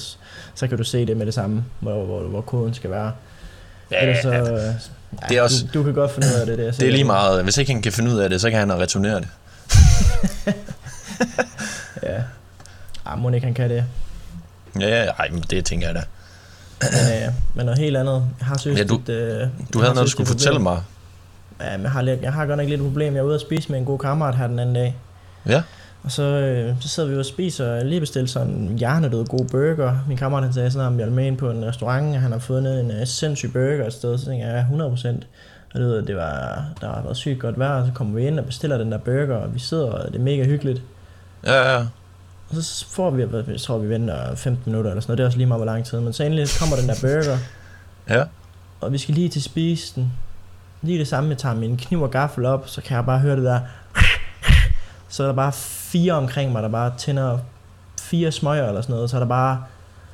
[0.56, 3.12] så kan du se det med det samme, hvor, hvor, hvor koden skal være.
[3.91, 6.58] Ja, Ellers så, ja, det er også- du, du kan godt finde ud af det.
[6.58, 7.43] Det er, det er lige meget.
[7.43, 9.28] Hvis ikke han kan finde ud af det, så kan han returnere det.
[12.04, 12.21] Ja.
[13.06, 13.84] Ah, må ikke han kan det.
[14.80, 16.02] Ja, ja, ej, men det tænker jeg da.
[16.82, 18.26] Men, øh, men noget helt andet.
[18.39, 20.82] Jeg har synes, Ja, du- et, øh, Du havde noget, du skulle fortælle mig.
[21.62, 23.13] Ja, men jeg har, lidt, jeg har godt nok lidt et problem.
[23.13, 24.96] Jeg er ude at spise med en god kammerat her den anden dag.
[25.48, 25.63] Ja.
[26.04, 29.46] Og så, øh, så sidder vi og spiser, og lige bestilt sådan en hjernedød god
[29.46, 29.98] burger.
[30.08, 32.39] Min kammerat han sagde sådan, at jeg med ind på en restaurant, og han har
[32.39, 34.18] fundet en uh, sindssyg burger et sted.
[34.18, 35.08] Så tænkte jeg, ja, 100%.
[35.74, 38.46] Og det, det var, der været sygt godt vejr, og så kommer vi ind og
[38.46, 40.82] bestiller den der burger, og vi sidder, og det er mega hyggeligt.
[41.46, 41.86] Ja, ja.
[42.50, 45.28] Og så får vi, jeg tror vi venter 15 minutter eller sådan noget, det er
[45.28, 46.00] også lige meget hvor lang tid.
[46.00, 47.38] Men så endelig kommer den der burger,
[48.10, 48.24] Ja.
[48.82, 50.12] og vi skal lige til spise den.
[50.86, 53.36] Lige det samme, jeg tager min kniv og gaffel op, så kan jeg bare høre
[53.36, 53.60] det der.
[55.10, 55.52] Så er der bare
[55.91, 57.38] fire omkring mig, der bare tænder
[58.02, 59.10] fire smøger eller sådan noget.
[59.10, 59.63] Så er der bare,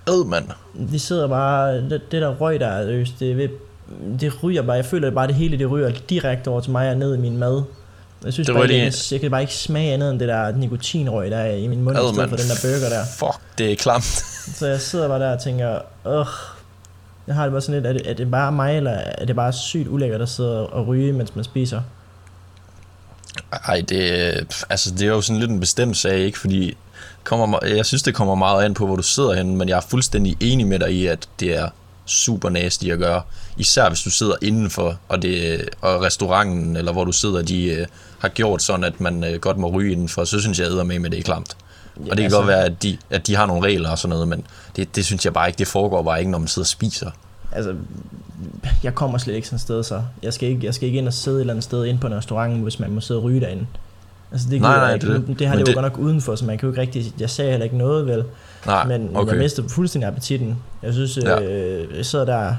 [0.10, 0.46] Ød, mand.
[0.92, 3.50] de sidder bare, det, det der røg der, er seriøst, det, ved,
[4.20, 6.90] det ryger bare, jeg føler det bare, det hele det ryger direkte over til mig
[6.90, 7.64] og ned i min mad.
[8.26, 10.28] Jeg synes Det bare, jeg, lige- kan, jeg kan bare ikke smage andet end det
[10.28, 12.30] der nikotinrøg, der er i min mund, i Ad, stedet mand.
[12.30, 13.06] for den der burger der.
[13.18, 14.04] Fuck, det er klamt.
[14.56, 16.26] Så jeg sidder bare der og tænker, åh,
[17.28, 19.36] jeg har det bare sådan lidt, er det, er det bare mig, eller er det
[19.36, 21.82] bare sygt ulækkert at sidde og ryge, mens man spiser?
[23.68, 26.40] Ej, det, altså, det er jo sådan lidt en bestemt sag, ikke?
[26.40, 26.78] Fordi
[27.24, 29.82] kommer, jeg synes, det kommer meget an på, hvor du sidder henne, men jeg er
[29.90, 31.70] fuldstændig enig med dig i, at det er
[32.06, 33.22] super nasty at gøre.
[33.58, 37.88] Især hvis du sidder indenfor, og, det, og restauranten, eller hvor du sidder, de øh,
[38.20, 41.10] har gjort sådan, at man øh, godt må ryge indenfor, så synes jeg med, med
[41.10, 41.56] det er klamt.
[42.10, 44.10] Og det kan altså- godt være, at de, at de har nogle regler og sådan
[44.10, 44.44] noget, men
[44.76, 47.12] det, det synes jeg bare ikke, det foregår bare ikke, når man sidder og spiser.
[47.52, 47.76] Altså,
[48.84, 51.08] jeg kommer slet ikke sådan et sted, så jeg skal ikke, jeg skal ikke ind
[51.08, 53.24] og sidde et eller andet sted ind på en restaurant, hvis man må sidde og
[53.24, 53.66] ryge derinde.
[54.32, 55.14] Altså, det, Nej, nej, ikke.
[55.14, 55.48] det det.
[55.48, 57.64] Har det jo godt nok udenfor, så man kan jo ikke rigtig, jeg sagde heller
[57.64, 58.24] ikke noget, vel?
[58.66, 59.32] Nej, men okay.
[59.34, 60.58] jeg mistede fuldstændig appetitten.
[60.84, 61.42] Jeg synes, Ja.
[61.42, 61.52] ja.
[61.52, 62.54] øh, jeg sidder der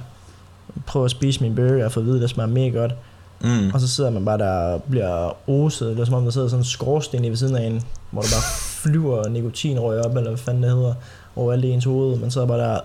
[0.87, 2.95] prøver at spise min burger og få at vide, at det smager mega godt.
[3.41, 3.71] Mm.
[3.75, 5.89] Og så sidder man bare der og bliver oset.
[5.97, 8.23] Det er som om, der sidder sådan en skorsten i ved siden af en, hvor
[8.23, 8.43] der bare
[8.83, 10.95] flyver nikotinrøg op, eller hvad fanden det hedder,
[11.37, 12.19] over alt i ens hoved.
[12.19, 12.81] Man sidder bare der,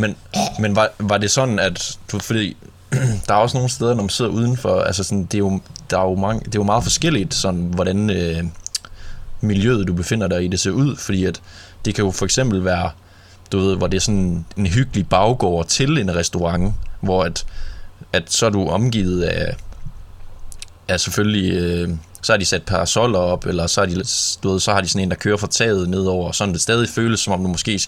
[0.00, 0.16] Men,
[0.58, 2.56] men var, var det sådan, at du, fordi
[3.28, 5.98] der er også nogle steder, når man sidder udenfor, altså sådan, det er jo, der
[5.98, 8.44] er jo mange, det er jo meget forskelligt, sådan, hvordan øh,
[9.40, 11.40] miljøet, du befinder dig i, det ser ud, fordi at
[11.84, 12.90] det kan jo for eksempel være,
[13.52, 17.46] du ved, hvor det er sådan en hyggelig baggård til en restaurant, hvor at,
[18.12, 19.56] at så er du omgivet af,
[20.88, 21.90] af selvfølgelig, øh,
[22.26, 24.02] så har de sat parasoller op, eller så, er de,
[24.42, 26.88] du ved, så har de sådan en, der kører fra taget nedover, sådan det stadig
[26.88, 27.80] føles, som om du måske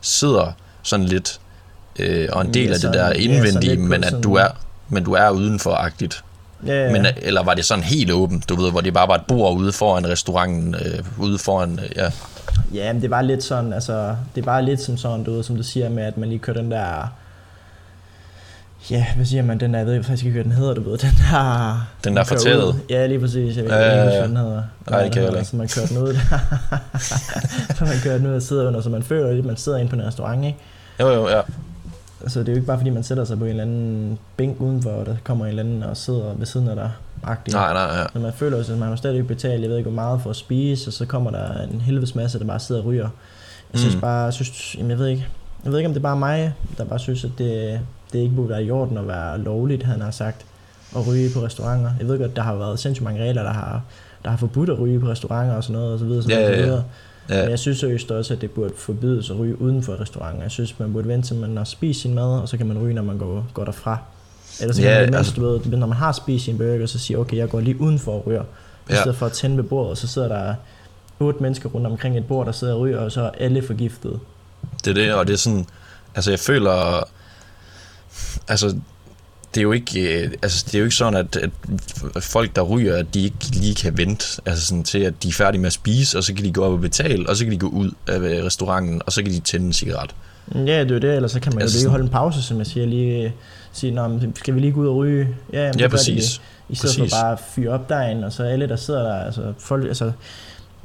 [0.00, 1.40] sidder sådan lidt
[1.98, 4.48] øh, og en del Ja, af det der ja, indvendige, på men at du er
[4.88, 6.24] men du er udenfor-agtigt.
[6.66, 6.92] ja, ja.
[6.92, 9.56] Men, eller var det sådan helt åbent, du ved, hvor det bare var et bord
[9.56, 12.10] ude foran restauranten, øh, ude foran, øh, ja.
[12.74, 15.56] Ja, men det var lidt sådan, altså, det var lidt som sådan, du ved, som
[15.56, 17.12] du siger med, at man lige kører den der,
[18.90, 20.98] ja, hvad siger man, den der, jeg ved faktisk ikke, hvad den hedder, du ved,
[20.98, 21.88] den der...
[22.04, 22.24] Den der
[22.66, 22.74] ud.
[22.90, 24.62] Ja, lige præcis, jeg ved ikke, hvad den hedder.
[24.90, 25.44] Nej, det kan jeg ikke.
[25.44, 26.14] Så man kører den ud
[27.78, 29.90] så man kører den ud og sidder under, så man føler at man sidder inde
[29.90, 30.58] på en restaurant, ikke?
[31.00, 31.40] Jo, jo, ja.
[32.22, 34.60] Altså, det er jo ikke bare, fordi man sætter sig på en eller anden bænk
[34.60, 36.90] udenfor, og der kommer en eller anden og sidder ved siden af dig,
[37.24, 37.54] agtigt.
[37.54, 38.04] Nej, nej, ja.
[38.12, 40.20] Så man føler jo, at man har stadig ikke betalt, jeg ved ikke hvor meget
[40.22, 43.08] for at spise, og så kommer der en helvedes masse, der bare sidder og ryger.
[43.72, 44.00] Jeg synes Mm.
[44.00, 45.26] bare, jeg synes, jamen jeg ved ikke,
[45.64, 47.80] jeg ved ikke om det er bare mig, der bare synes, at det,
[48.12, 50.46] det ikke burde være i orden at være lovligt, han har sagt,
[50.96, 51.90] at ryge på restauranter.
[51.98, 53.82] Jeg ved godt, der har været sindssygt mange regler, der har,
[54.24, 56.36] der har forbudt at ryge på restauranter og sådan noget, og så videre, så Ja,
[56.36, 56.64] videre, ja, ja.
[56.64, 56.84] videre.
[57.28, 57.40] ja.
[57.42, 60.42] Men jeg synes seriøst også, at det burde forbydes at ryge uden for restauranter.
[60.42, 62.78] Jeg synes, man burde vente til, man har spist sin mad, og så kan man
[62.78, 63.98] ryge, når man går, går derfra.
[64.60, 66.86] Ellers så Ja, kan man, imens, altså- du ved, når man har spist sin burger,
[66.86, 68.42] så siger okay, jeg går lige udenfor og ryger.
[68.42, 69.00] I Ja.
[69.00, 70.54] stedet for at tænde ved bordet, så sidder der
[71.20, 74.20] otte mennesker rundt omkring et bord, der sidder og ryger, og så er alle forgiftet.
[74.84, 75.66] Det er det, og det er sådan,
[76.14, 77.08] altså jeg føler,
[78.48, 78.76] altså
[79.54, 81.36] det er jo ikke, øh, altså det er jo ikke sådan, at,
[82.16, 85.28] at folk, der ryger, at de ikke lige kan vente, altså sådan til, at de
[85.28, 87.44] er færdige med at spise, og så kan de gå op og betale, og så
[87.44, 90.14] kan de gå ud af øh, restauranten, og så kan de tænde en cigaret.
[90.54, 92.10] Ja, det er jo det, ellers så kan man jo Altså lige sådan- holde en
[92.10, 93.32] pause, som jeg siger, lige
[93.72, 95.28] sige, Nå, skal vi lige gå ud og ryge?
[95.52, 96.24] Ja, jamen, Ja, præcis.
[96.24, 96.40] det.
[96.68, 97.14] I stedet Præcis.
[97.14, 100.12] for bare at fyre op derinde, og så alle, der sidder der, altså folk, altså,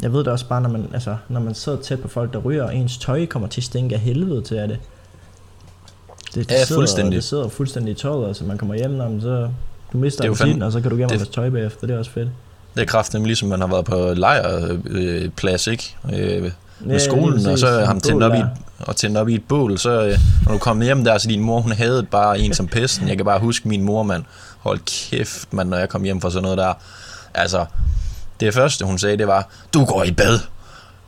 [0.02, 2.40] jeg ved det også bare, når man, altså, når man sidder tæt på folk, der
[2.40, 4.78] ryger, og ens tøj kommer til at stinke af helvede til af det.
[6.36, 7.16] Det, det Ja, sidder, fuldstændig.
[7.16, 9.50] Det sidder fuldstændig i tøjet, altså man kommer hjem, når så
[9.94, 12.12] du mister er appetitten, og så kan du gemme det- tøj bagefter, det er også
[12.12, 12.30] fedt.
[12.76, 15.96] Det er kraften ligesom man har været på lejrplads, ikke?
[16.14, 16.52] Øh, med
[16.90, 18.44] Ja, skolen, og så ham En tændt op, i,
[18.80, 21.42] og tændt op i et bål, så øh, når du kommer hjem der, så din
[21.42, 23.08] mor, hun havde bare en som pesten.
[23.08, 24.24] Jeg kan bare huske min mor, mand.
[24.60, 26.74] Hold kæft, mand, når jeg kom hjem fra sådan noget der.
[27.34, 27.66] Altså,
[28.40, 30.40] Det første, hun sagde, det var, du går i bad.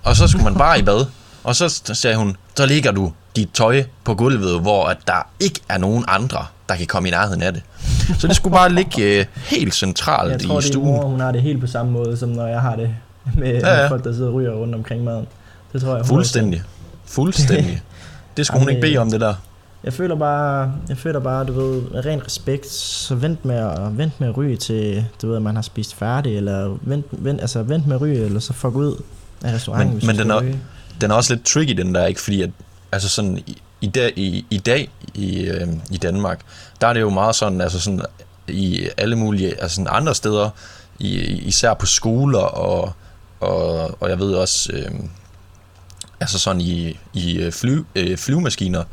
[0.04, 1.06] Og så skulle man bare i bad.
[1.48, 5.60] Og så sagde hun, så ligger du dit tøj på gulvet, hvor at der ikke
[5.70, 7.64] er nogen andre, der kan komme i nærheden af det.
[8.20, 10.86] Så det skulle bare ligge øh, helt centralt Jeg tror, i stuen.
[10.86, 12.90] mor, hun har det helt på samme måde, som når jeg har det
[13.38, 15.28] med, ja, Ja, folk, der sidder og ryger rundt omkring maden.
[15.74, 16.06] Det tror jeg.
[16.06, 16.08] 100%.
[16.08, 16.62] Fuldstændig.
[17.06, 17.82] Fuldstændig.
[18.38, 19.34] Det skulle hun ikke bede om, det der.
[19.84, 24.20] Jeg føler bare, jeg føler bare, du ved, ren respekt, så vent med at, vent
[24.20, 27.64] med at ryge til, du ved, at man har spist færdig, eller vent, vent, altså
[27.64, 29.02] vent med at ryge, eller så fuck ud
[29.44, 30.60] af restauranten, Men- hvis men du den skal er- ryge.
[31.02, 32.22] Den er også lidt tricky, den der, ikke?
[32.22, 32.50] Fordi at,
[32.92, 36.40] altså sådan, i, i, dag, i, i dag i, øh, i Danmark,
[36.82, 38.02] der er det jo meget sådan, altså sådan,
[38.48, 40.50] i alle mulige, altså sådan andre steder,
[41.00, 42.94] i, især på skoler, og,
[43.40, 44.92] og, og jeg ved også, øh,
[46.20, 48.84] altså sådan i, i øh, fly, øh, flyvemaskiner,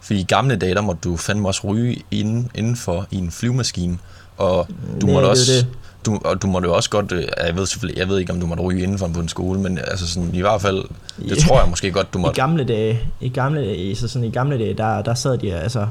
[0.00, 3.98] fordi i gamle dage, der måtte du fandme også ryge inden, indenfor i en flyvemaskine,
[4.36, 4.68] og
[5.00, 5.52] du Ja, måtte også...
[5.52, 5.66] det.
[6.06, 8.40] Du, og du måtte jo også godt, øh, jeg ved selvfølgelig, jeg ved ikke, om
[8.40, 10.84] du måtte ryge indenfor på en skole, men altså sådan, i hvert fald,
[11.18, 11.34] det Ja.
[11.34, 12.40] tror jeg måske godt, du I måtte.
[12.40, 15.86] gamle dage, i gamle dage, så sådan i gamle dage, der, der sad de, altså...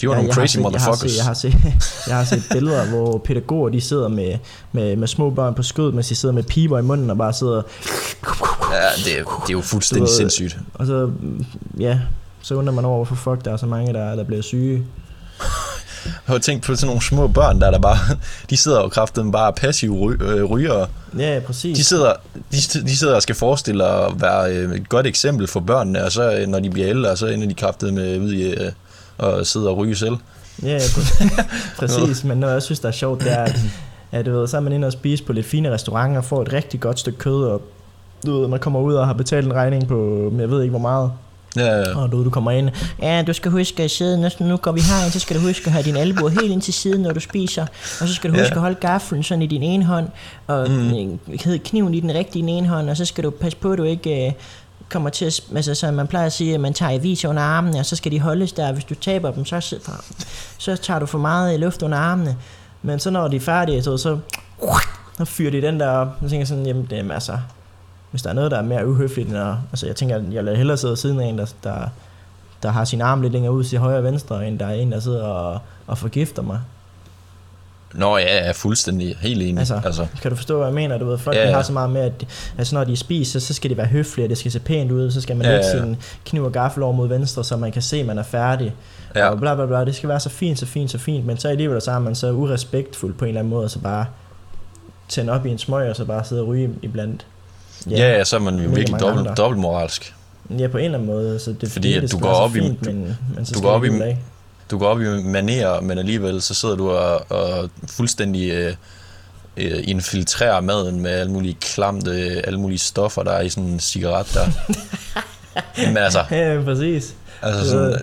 [0.00, 1.16] De var jeg- nogle crazy set- motherfuckers.
[1.16, 4.38] Jeg har, set, jeg, har set, jeg har set billeder, hvor pædagoger, de sidder med,
[4.72, 7.32] med, med små børn på skødet, mens de sidder med piber i munden og bare
[7.32, 7.62] sidder...
[8.72, 10.58] Ja, det, er- det er jo fuldstændig ved- sindssygt.
[10.74, 11.10] Og så,
[11.80, 11.98] ja,
[12.42, 14.84] så undrer man over, hvorfor fuck der er så mange, der, der bliver syge.
[16.06, 17.98] Jeg har tænkt på sådan nogle små børn, der, der bare,
[18.50, 20.86] de sidder og kraften bare passive ry, øh, rygere.
[21.18, 21.78] Ja, præcis.
[21.78, 22.12] De sidder,
[22.52, 26.12] de, de sidder og skal forestille at være øh, et godt eksempel for børnene, og
[26.12, 28.72] så øh, når de bliver ældre, så ender de kraftet med ud i øh,
[29.18, 30.16] og sidde og ryge selv.
[30.62, 31.42] Ja, ja, præ-
[31.78, 32.24] præcis.
[32.24, 33.60] Men noget, jeg synes, der er sjovt, det er, at,
[34.12, 36.42] at du ved, så er man inde og spise på lidt fine restauranter og får
[36.42, 37.62] et rigtig godt stykke kød, og
[38.26, 40.78] du ved, man kommer ud og har betalt en regning på, jeg ved ikke hvor
[40.80, 41.12] meget,
[41.56, 41.96] Ja, ja.
[41.98, 42.70] og du, du kommer ind,
[43.02, 45.66] ja, du skal huske at sidde, nu, nu går vi herind, så skal du huske
[45.66, 47.62] at have din albuer helt ind til siden, når du spiser,
[48.00, 48.42] og så skal du Ja.
[48.42, 50.08] huske at holde gaflen sådan i din ene hånd,
[50.46, 51.18] og Mm.
[51.64, 53.84] kniven i den rigtige i ene hånd, og så skal du passe på, at du
[53.84, 54.32] ikke øh,
[54.88, 57.78] kommer til at, altså så man plejer at sige, at man tager avis under armene,
[57.78, 59.76] og så skal de holdes der, hvis du taber dem, så, så,
[60.58, 62.36] så tager du for meget i luft under armene,
[62.82, 64.18] men så når de er færdige, så, så,
[65.18, 67.38] så fyrer de den der op, og så tænker sådan, jamen, det, er altså,
[68.16, 70.44] hvis der er noget, der er mere uhøfligt, end at, altså jeg tænker, at jeg
[70.44, 71.88] lader hellere sidde siden af en, der, der,
[72.62, 74.92] der har sin arm lidt længere ud til højre og venstre, end der er en,
[74.92, 76.60] der sidder og, og forgifter mig.
[77.94, 79.58] Nå ja, jeg er fuldstændig helt enig.
[79.58, 80.98] Altså, Altså, Kan du forstå, hvad jeg mener?
[80.98, 82.26] Du ved, folk Ja, ja, har så meget med, at
[82.58, 85.10] altså, når de spiser, så skal de være høflige, og det skal se pænt ud,
[85.10, 85.80] så skal man Ja, lægge ja.
[85.80, 88.74] sin kniv og gaffel over mod venstre, så man kan se, at man er færdig.
[89.14, 89.28] Ja.
[89.28, 91.48] Og bla bla bla, det skal være så fint, så fint, så fint, men så
[91.48, 94.06] alligevel så er man så urespektfuld på en eller anden måde, og så bare
[95.08, 97.26] tænde op i en smøg, og så bare sidde og ryge iblandt.
[97.90, 99.34] Ja, ja, så er man jo virkelig dobbelt, andre.
[99.34, 100.14] dobbeltmoralsk.
[100.58, 101.38] Ja, på en eller anden måde.
[101.38, 103.60] Så det, Fordi at det du går så op i- fint, du- men, så du
[103.60, 104.18] går op i- ikke.
[104.70, 108.72] Du går op i manerer, men alligevel så sidder du og, og fuldstændig øh,
[109.56, 112.10] øh, infiltrerer maden med alle mulige klamte,
[112.46, 114.74] alle mulige stoffer, der er i sådan en cigaret der.
[115.82, 117.14] Jamen altså, Ja, præcis.
[117.42, 117.98] altså Det sådan, er-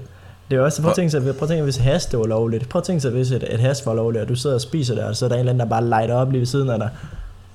[0.51, 2.69] Det er også, prøv at tænke sig, prøv at tænke hvis has det var lovligt.
[2.69, 4.95] Prøv at tænke sig, hvis et, et has var lovligt, og du sidder og spiser
[4.95, 6.69] det, og så er der en eller anden, der bare lighter op lige ved siden
[6.69, 6.89] af dig.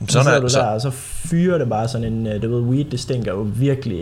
[0.09, 0.91] Så sidder er du så, der, og så
[1.31, 3.99] fyrer det bare sådan en, øh, du ved, weed, det stinker jo virkelig,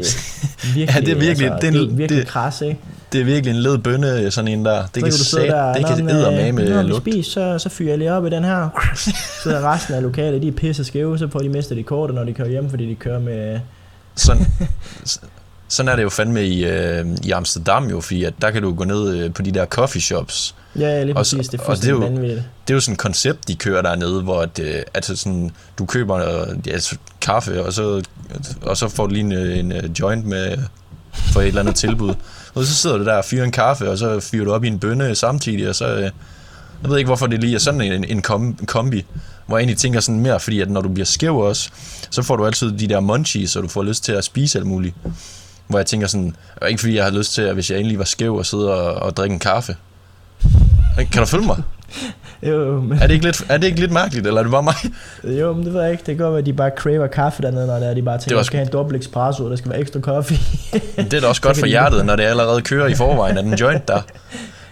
[0.75, 2.79] virkelig, Ja, det er virkelig- altså, det det er- er virkelig det- kras, ikke?
[3.13, 4.83] det er virkelig en led bønne, sådan en der.
[4.83, 7.03] Det så kan, du sat, der, det kan "Nå, men, eddermame øh, med vi lugt.
[7.03, 8.69] spiser, så, så fyrer jeg lige op i den her.
[9.43, 12.15] Så er resten af lokalet, de er pisse skæve, så får de mistet de kortet,
[12.17, 13.61] når de kører hjem, fordi de kører med...
[14.17, 14.47] Sådan,
[15.69, 18.75] sådan er det jo fandme i, øh, i Amsterdam jo, fordi at der kan du
[18.75, 20.55] gå ned øh, på de der coffee shops.
[20.79, 22.43] Ja, lige Og så- præcis, det er og det er fuldstændig jo- vanvittigt.
[22.69, 25.87] Det er jo sådan et koncept, de kører dernede, hvor at, øh, altså sådan, du
[25.87, 28.03] køber øh, ja, altså, kaffe, og så,
[28.63, 30.59] og så får du lige en, øh, en joint med
[31.15, 32.15] for et eller andet tilbud.
[32.55, 34.69] Og så sidder du der og fyrer en kaffe, og så fyrer du op i
[34.69, 35.87] en bønne samtidig, og så...
[35.87, 36.11] Øh,
[36.83, 39.05] jeg ved ikke, hvorfor det lige er sådan en, en kom, kombi,
[39.47, 41.71] hvor jeg egentlig tænker sådan mere, fordi at når du bliver skæv også,
[42.11, 44.67] så får du altid de der munchies, og du får lyst til at spise alt
[44.67, 44.95] muligt.
[45.69, 47.99] Hvor jeg tænker sådan, og ikke fordi jeg har lyst til, at hvis jeg egentlig
[47.99, 49.77] var skæv og sidde og, og drikke en kaffe.
[50.97, 51.63] Kan du følge mig?
[52.43, 54.63] Jo, men, Er det, ikke lidt, er det ikke lidt mærkeligt, eller er det bare
[54.63, 54.75] mig?
[55.41, 56.03] jo, men det ved jeg ikke.
[56.07, 58.19] Det kan godt være, at de bare craver kaffe dernede, når det er, de bare
[58.19, 60.35] tænker, at skal have en dobbelt espresso, og der skal være ekstra kaffe.
[60.97, 63.55] Det er da også godt for hjertet, når det allerede kører i forvejen, at den
[63.55, 64.01] joint der.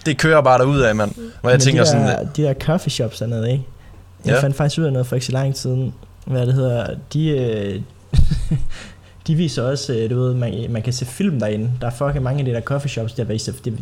[0.06, 1.14] Det kører bare derud af, mand.
[1.40, 3.64] Hvor jeg Men tænker de sådan, der, de der coffee shops dernede, ikke?
[4.24, 4.34] Jeg Ja.
[4.36, 4.42] ja.
[4.42, 5.94] fandt faktisk ud af noget for ikke så lang tid siden.
[6.26, 7.80] Hvad det hedder, de, øh,
[9.26, 11.70] de viser også, øh, du ved, man, man kan se film derinde.
[11.80, 13.76] Der er fucking mange af de der coffee shops, der viser, de,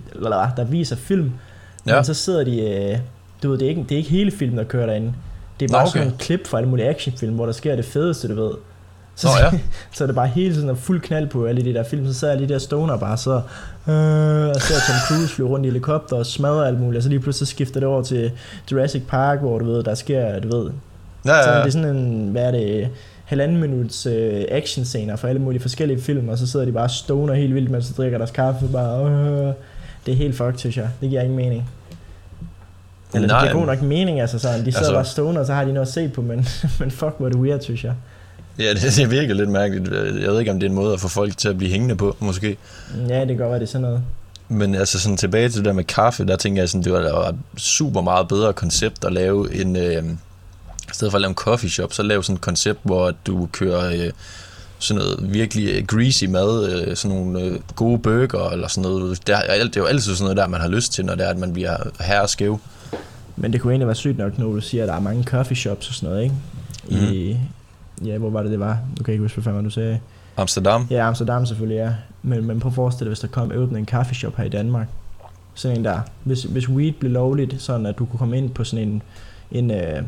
[0.57, 1.33] der viser film.
[1.87, 1.95] Ja.
[1.95, 2.99] Men så sidder de, øh,
[3.43, 5.13] du ved, det er, ikke, det er ikke hele filmen, der kører derinde.
[5.61, 5.91] Det er Nå, bare okay.
[5.91, 8.53] sådan nogle klip fra alle mulige actionfilm, hvor der sker det fedeste, du ved.
[9.17, 9.61] Så, Nå, ja.
[9.95, 12.15] så er det bare hele sådan en fuld knald på alle de der film, så
[12.15, 15.69] sidder alle de der stoner bare så, øh, og ser Tom Cruise flyve rundt i
[15.69, 18.33] helikopter og smadrer alt muligt, og så lige pludselig så skifter det over til
[18.73, 20.71] Jurassic Park, hvor du ved, der sker, du ved,
[21.25, 21.59] Ja, ja, Så ja.
[21.59, 22.89] det er sådan en, hvad er det,
[23.33, 26.91] halvanden minuts øh, actionscener for alle mulige forskellige film, og så sidder de bare og
[26.91, 29.53] stoner helt vildt, mens de drikker deres kaffe, bare, øh,
[30.07, 30.89] det er helt fucked, synes jeg.
[31.01, 31.71] Det giver ingen mening.
[33.15, 34.59] Eller det Nej, giver god nok mening, altså sådan.
[34.61, 36.47] De sidder Altså- bare stoner, og så har de noget at se på, men,
[36.81, 37.93] men fuck, hvor er det weird, synes jeg.
[38.59, 39.91] Ja, det, det virker lidt mærkeligt.
[40.23, 41.97] Jeg ved ikke, om det er en måde at få folk til at blive hængende
[41.97, 42.57] på, måske.
[43.09, 44.03] Ja, det kan godt være, det er sådan noget.
[44.49, 47.13] Men altså sådan tilbage til det der med kaffe, der tænker jeg sådan, det det
[47.13, 49.77] var et super meget bedre koncept at lave en...
[49.77, 50.03] Øh,
[50.93, 53.49] I stedet for at lave en coffee shop, så lave sådan et koncept, hvor du
[53.53, 54.13] kører øh,
[54.79, 59.27] sådan noget virkelig øh, greasy mad, øh, sådan nogle øh, gode burger eller sådan noget.
[59.27, 61.27] Det er, det er jo altid sådan noget der, man har lyst til, når det
[61.27, 62.61] er, at man bliver herre skæv.
[63.37, 65.57] Men det kunne egentlig være sygt nok, når du siger, at der er mange coffee
[65.57, 66.35] shops og sådan noget, ikke?
[66.89, 67.37] I,
[68.05, 68.79] ja, hvor var det, det var?
[68.99, 70.01] Du kan ikke huske, hvad du sagde.
[70.37, 70.87] Amsterdam?
[70.91, 71.93] Ja, Amsterdam selvfølgelig, ja.
[72.23, 74.49] Men, men prøv at forestille dig, hvis der kom åbnet en coffee shop her i
[74.49, 74.87] Danmark.
[75.55, 76.01] Sådan en der.
[76.25, 79.03] Hvis, hvis weed blev lovligt, sådan at du kunne komme ind på sådan en,
[79.51, 80.03] en, øh,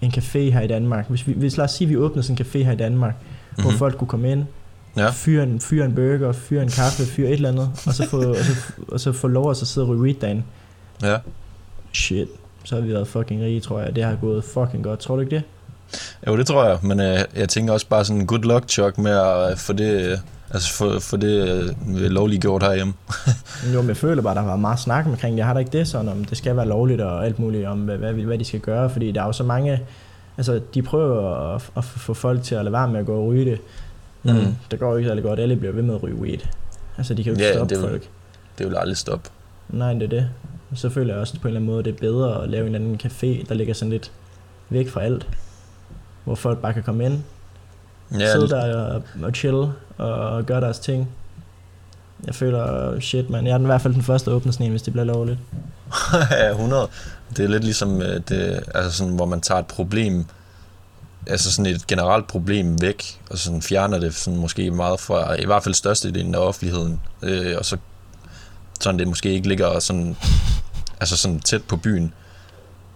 [0.00, 1.08] en café her i Danmark.
[1.08, 3.14] Hvis, vi, hvis lad os sige, at vi åbnede sådan en café her i Danmark,
[3.20, 3.62] mm-hmm.
[3.62, 3.78] hvor Mhm.
[3.78, 4.44] folk kunne komme ind,
[4.96, 5.10] Ja.
[5.10, 8.28] fyre, en, fyre en burger, fyre en kaffe, fyre et eller andet, og så få,
[8.30, 8.52] og så,
[8.88, 10.42] og så få lov at så sidde og ryge weed derinde.
[11.02, 11.16] Ja.
[11.92, 12.28] Shit,
[12.64, 13.96] så har vi været fucking rige, tror jeg.
[13.96, 15.00] Det har gået fucking godt.
[15.00, 15.42] Tror du ikke det?
[16.26, 18.98] Jo, det tror jeg, men øh, jeg tænker også bare sådan en good luck chuck
[18.98, 20.20] med at få det,
[20.50, 21.48] altså få, få det
[21.88, 22.92] øh, lovligt gjort herhjemme.
[23.74, 25.38] Jo, men jeg føler bare, der var meget snak omkring det.
[25.38, 27.78] Jeg har da ikke det sådan, om det skal være lovligt og alt muligt, om
[27.78, 29.80] hvad, hvad, hvad de skal gøre, fordi der er jo så mange,
[30.36, 33.26] altså de prøver at, at få folk til at lade være med at gå og
[33.26, 33.58] ryge det.
[34.22, 34.54] Mm.
[34.70, 36.38] det går jo ikke særlig godt, alle bliver ved med at ryge weed.
[36.98, 38.08] Altså de kan jo ikke Ja, stoppe det er jo- folk.
[38.58, 39.30] Det vil aldrig stoppe.
[39.68, 40.28] Nej, det er det.
[40.70, 42.66] Og så føler jeg også på en eller anden måde, det er bedre at lave
[42.68, 44.12] en eller anden café, der ligger sådan lidt
[44.70, 45.28] væk fra alt.
[46.24, 47.22] Hvor folk bare kan komme ind,
[48.18, 49.66] Ja, sidde der og, og chill
[49.98, 51.08] og gøre deres ting.
[52.26, 54.66] Jeg føler, shit man, jeg er den i hvert fald den første at åbne sådan
[54.66, 55.38] en, hvis det bliver lovligt.
[56.30, 56.88] ja, 100.
[57.36, 60.26] Det er lidt ligesom, øh, det, altså sådan, hvor man tager et problem,
[61.26, 65.44] altså sådan et generelt problem væk, og sådan fjerner det sådan måske meget fra, i
[65.44, 67.76] hvert fald størstedelen af offentligheden, øh, og så
[68.80, 70.16] sådan det måske ikke ligger sådan,
[71.00, 72.12] altså sådan tæt på byen.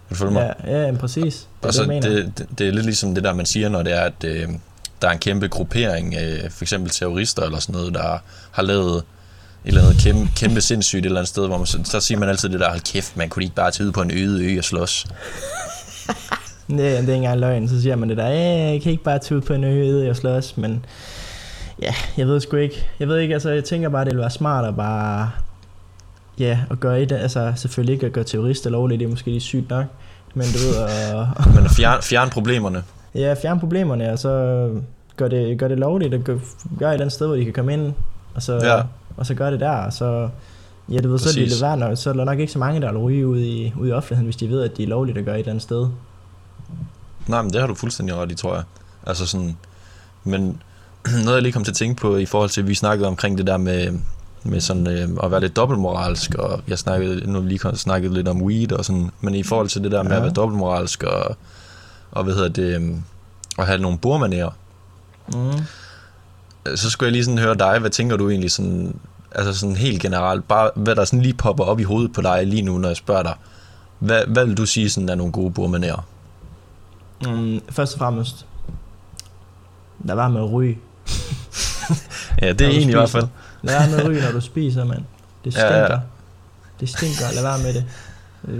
[0.07, 0.53] Kan du følge mig?
[0.63, 1.47] Ja, ja, præcis.
[1.61, 2.09] Det er Og så det, mener.
[2.09, 4.49] det, det, det er lidt ligesom det der, man siger, når det er, at øh,
[5.05, 8.17] der er en kæmpe gruppering, øh, for eksempel terrorister eller sådan noget, der
[8.51, 9.03] har lavet et
[9.65, 12.49] eller andet kæmpe, kæmpe sindssygt et eller andet sted, hvor man, så, siger man altid
[12.49, 14.63] det der, hold kæft, man kunne ikke bare tage ud på en øde ø og
[14.63, 15.05] slås.
[16.67, 17.69] Nej, det er ikke engang løgn.
[17.69, 20.15] Så siger man det der, jeg kan ikke bare tage ud på en øde og
[20.15, 20.85] slås, men
[21.81, 22.87] ja, jeg ved sgu ikke.
[22.99, 25.31] Jeg ved ikke, altså jeg tænker bare, det ville være smart at bare,
[26.39, 29.41] ja, at gøre et, altså selvfølgelig ikke at gøre terrorister lovligt, det er måske lige
[29.41, 29.85] sygt nok,
[30.33, 32.83] men du ved, at, Men fjerne, fjerne problemerne.
[33.15, 34.69] ja, fjerne problemerne, og så
[35.17, 36.33] gør det, gør det lovligt, og gør,
[36.79, 37.93] gør et eller andet sted, hvor de kan komme ind,
[38.35, 38.81] og så, Ja.
[39.17, 40.29] og så gør det der, og så,
[40.89, 42.81] ja, du ved, så er det værd, nok, så er der nok ikke så mange,
[42.81, 45.17] der vil ryge ud i, ud i offentligheden, hvis de ved, at de er lovligt
[45.17, 45.87] at gøre et eller andet sted.
[47.27, 48.63] Nej, men det har du fuldstændig ret i, tror jeg.
[49.07, 49.57] Altså sådan,
[50.23, 50.61] men
[51.25, 53.37] noget jeg lige kom til at tænke på i forhold til, at vi snakkede omkring
[53.37, 53.99] det der med,
[54.43, 58.41] med sådan, øh, at være lidt dobbeltmoralsk, og jeg snakkede, nu lige snakket lidt om
[58.41, 60.17] weed og sådan, men i forhold til det der med Ja.
[60.17, 61.35] at være dobbeltmoralsk og,
[62.11, 62.91] og hvad hedder det, øh,
[63.59, 64.49] at have nogle bordmanerer,
[65.27, 66.75] Mm.
[66.75, 68.99] så skulle jeg lige sådan høre dig, hvad tænker du egentlig sådan,
[69.31, 72.47] altså sådan helt generelt, bare hvad der sådan lige popper op i hovedet på dig
[72.47, 73.33] lige nu, når jeg spørger dig,
[73.99, 76.05] hvad, hvad vil du sige sådan er nogle gode bordmanerer?
[77.25, 78.45] Mm, først og fremmest,
[80.03, 80.77] lad være med at ryge.
[82.41, 83.27] Ja, det er en i hvert fald.
[83.61, 85.03] Lad være med at ryge, når du spiser, mand.
[85.43, 85.75] Det stinker.
[85.75, 85.91] ja.
[85.93, 85.99] Ja.
[86.79, 87.85] Det stinker, lad være med det.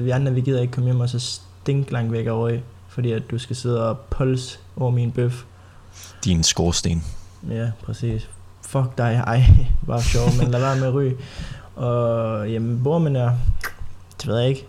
[0.03, 3.11] Vi andre, vi gider ikke komme hjem og så stink langt væk og ryge, fordi
[3.11, 5.43] at du skal sidde og pulse over min bøf.
[6.25, 7.03] Din skorsten.
[7.49, 8.29] Ja, præcis.
[8.61, 9.43] Fuck dig, ej,
[9.87, 11.15] bare sjov, men lad være med at ryge.
[11.75, 13.31] Og jamen, bor man er,
[14.21, 14.65] det ved jeg ikke,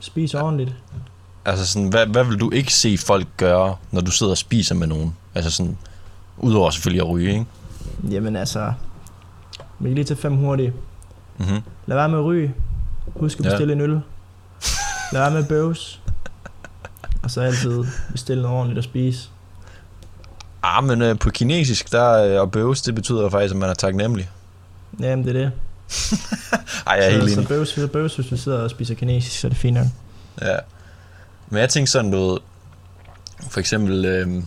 [0.00, 0.74] spis ordentligt.
[1.44, 4.74] Altså sådan, hvad, hvad vil du ikke se folk gøre, når du sidder og spiser
[4.74, 5.16] med nogen?
[5.34, 5.78] Altså sådan,
[6.38, 7.46] udover selvfølgelig at ryge, ikke?
[8.10, 8.72] Jamen altså,
[9.78, 10.72] vi kan lige tage fem hurtigt.
[11.38, 11.60] Mm-hmm.
[11.86, 12.54] Lad være med at ryge.
[13.16, 13.50] Husk at Ja.
[13.50, 13.90] bestille en øl.
[15.12, 16.00] Lad være med at bøves.
[17.22, 19.28] Og så altid bestille noget ordentligt at spise.
[20.62, 23.74] Ah, men øh, på kinesisk, der øh, at bøves, det betyder faktisk, at man er
[23.74, 24.30] taknemmelig.
[25.00, 25.52] Jamen, det er det.
[26.86, 27.48] Ej, jeg er helt så, så enig.
[27.78, 29.86] så bøves, hvis du sidder og spiser kinesisk, så er det fint nok.
[30.42, 30.56] Ja.
[31.48, 32.38] Men jeg tænkte sådan noget,
[33.50, 34.42] for eksempel, øh,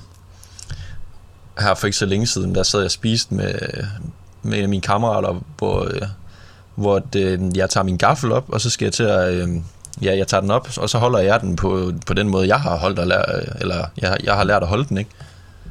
[1.59, 3.53] her for ikke så længe siden, der sad jeg og spiste med,
[4.43, 6.01] med en af mine kammerater, hvor, øh,
[6.76, 9.49] hvor det, jeg tager min gaffel op, og så skal jeg til at, øh,
[10.01, 12.59] ja, jeg tager den op, og så holder jeg den på, på den måde, jeg
[12.59, 15.11] har holdt at lære, eller jeg, jeg har lært at holde den, ikke?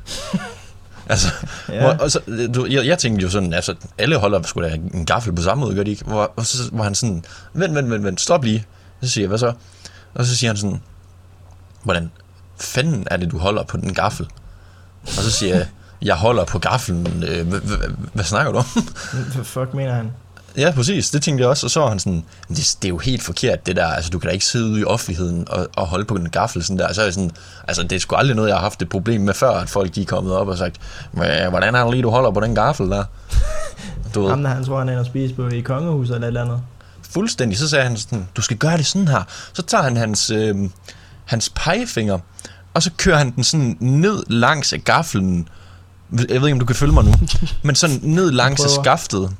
[1.13, 1.29] altså,
[1.69, 1.81] ja.
[1.81, 2.21] Hvor, og så,
[2.55, 5.65] du, jeg, jeg tænkte jo sådan, altså, alle holder sgu da en gaffel på samme
[5.65, 6.05] måde, gør de ikke?
[6.05, 7.25] Hvor, og så var han sådan,
[7.55, 8.67] vent, vent, vent, vent, stop lige.
[9.03, 9.53] Så siger jeg, hvad så?
[10.15, 10.81] Og så siger han sådan,
[11.83, 12.11] hvordan,
[12.61, 14.27] fanden er det, du holder på den gaffel?
[15.03, 15.67] Og så siger jeg,
[16.03, 17.25] jeg holder på gaflen.
[17.29, 17.77] Øh, hvad, hvad,
[18.13, 18.65] hvad snakker du om?
[19.35, 20.13] Hvad fuck mener han?
[20.57, 21.11] Ja, præcis.
[21.11, 21.67] Det tænkte jeg også.
[21.67, 23.87] Og så var han sådan, "Men det, det er jo helt forkert, det der.
[23.87, 26.65] Altså, du kan da ikke sidde ude i offentligheden og, og holde på en gaffel
[26.65, 26.93] sådan der.
[26.93, 27.31] Så er jeg sådan,
[27.69, 29.95] altså, det er sgu aldrig noget, jeg har haft et problem med før, at folk
[29.95, 30.77] de er kommet op og sagt,
[31.17, 33.05] "Hva- hvordan er det lige, du holder på den gaffel der?
[34.15, 36.27] Du ved, Ham der, han tror, han er inde og spise på i kongehuset eller
[36.27, 36.61] et eller andet.
[37.11, 37.59] fuldstændig.
[37.59, 39.23] Så sagde han sådan, du skal gøre det sådan her.
[39.53, 40.55] Så tager han hans, øh,
[41.25, 42.19] hans pegefinger,
[42.75, 45.49] og så kører han den sådan ned langs af gaflen.
[46.13, 47.13] Jeg ved ikke, om du kan følge mig nu.
[47.63, 49.31] men sådan ned langs af skaftet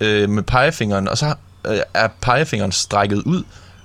[0.00, 1.34] øh, med pegefingeren, og så
[1.66, 3.42] øh, er pegefingeren strækket ud.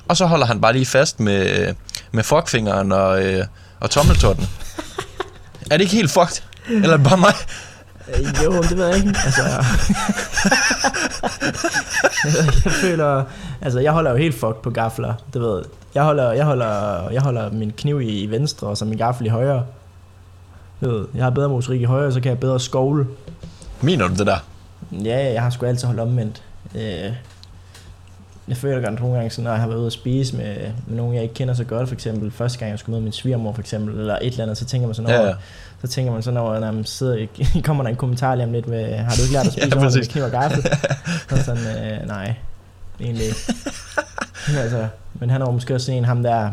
[0.08, 1.74] Og så holder han bare lige fast med,
[2.12, 3.46] med fuckfingeren og, øh,
[3.80, 4.48] og tommeltotten.
[5.72, 6.42] er det ikke helt fucked?
[6.70, 7.34] Eller er det bare mig?
[8.18, 9.14] Øh, Jo, det ved jeg ikke.
[9.26, 9.44] Altså,
[12.66, 13.24] jeg føler,
[13.62, 15.66] altså jeg holder jo helt fucked på gafler, det ved jeg.
[15.96, 19.30] Jeg holder, jeg holder, jeg holder min kniv i, venstre, og så min gaffel i
[19.30, 19.66] højre.
[20.82, 23.08] Jeg har bedre motorik i højre, så kan jeg bedre skovle.
[23.82, 24.38] Mener du det der?
[24.92, 26.44] Ja, jeg har sgu altid holdt omvendt.
[26.76, 27.14] Øh,
[28.48, 30.56] jeg føler godt nogle gange, sådan, når jeg har været ude at spise med,
[30.88, 33.12] med nogen, jeg ikke kender så godt, for eksempel første gang, jeg skulle møde min
[33.12, 35.34] svigermor, for eksempel, eller et eller andet, så tænker man sådan Ja, over, ja.
[35.82, 37.28] så tænker man sådan over, når man sidder,
[37.64, 39.78] kommer der en kommentar lige om lidt med, har du ikke lært at Ja, spise
[39.78, 40.00] ja, præcis.
[40.00, 40.66] med kniv og gaffel?
[41.32, 42.34] og sådan, øh, nej,
[43.02, 43.38] egentlig ikke.
[44.48, 46.50] Men altså, men han er jo måske også sådan en, ham der,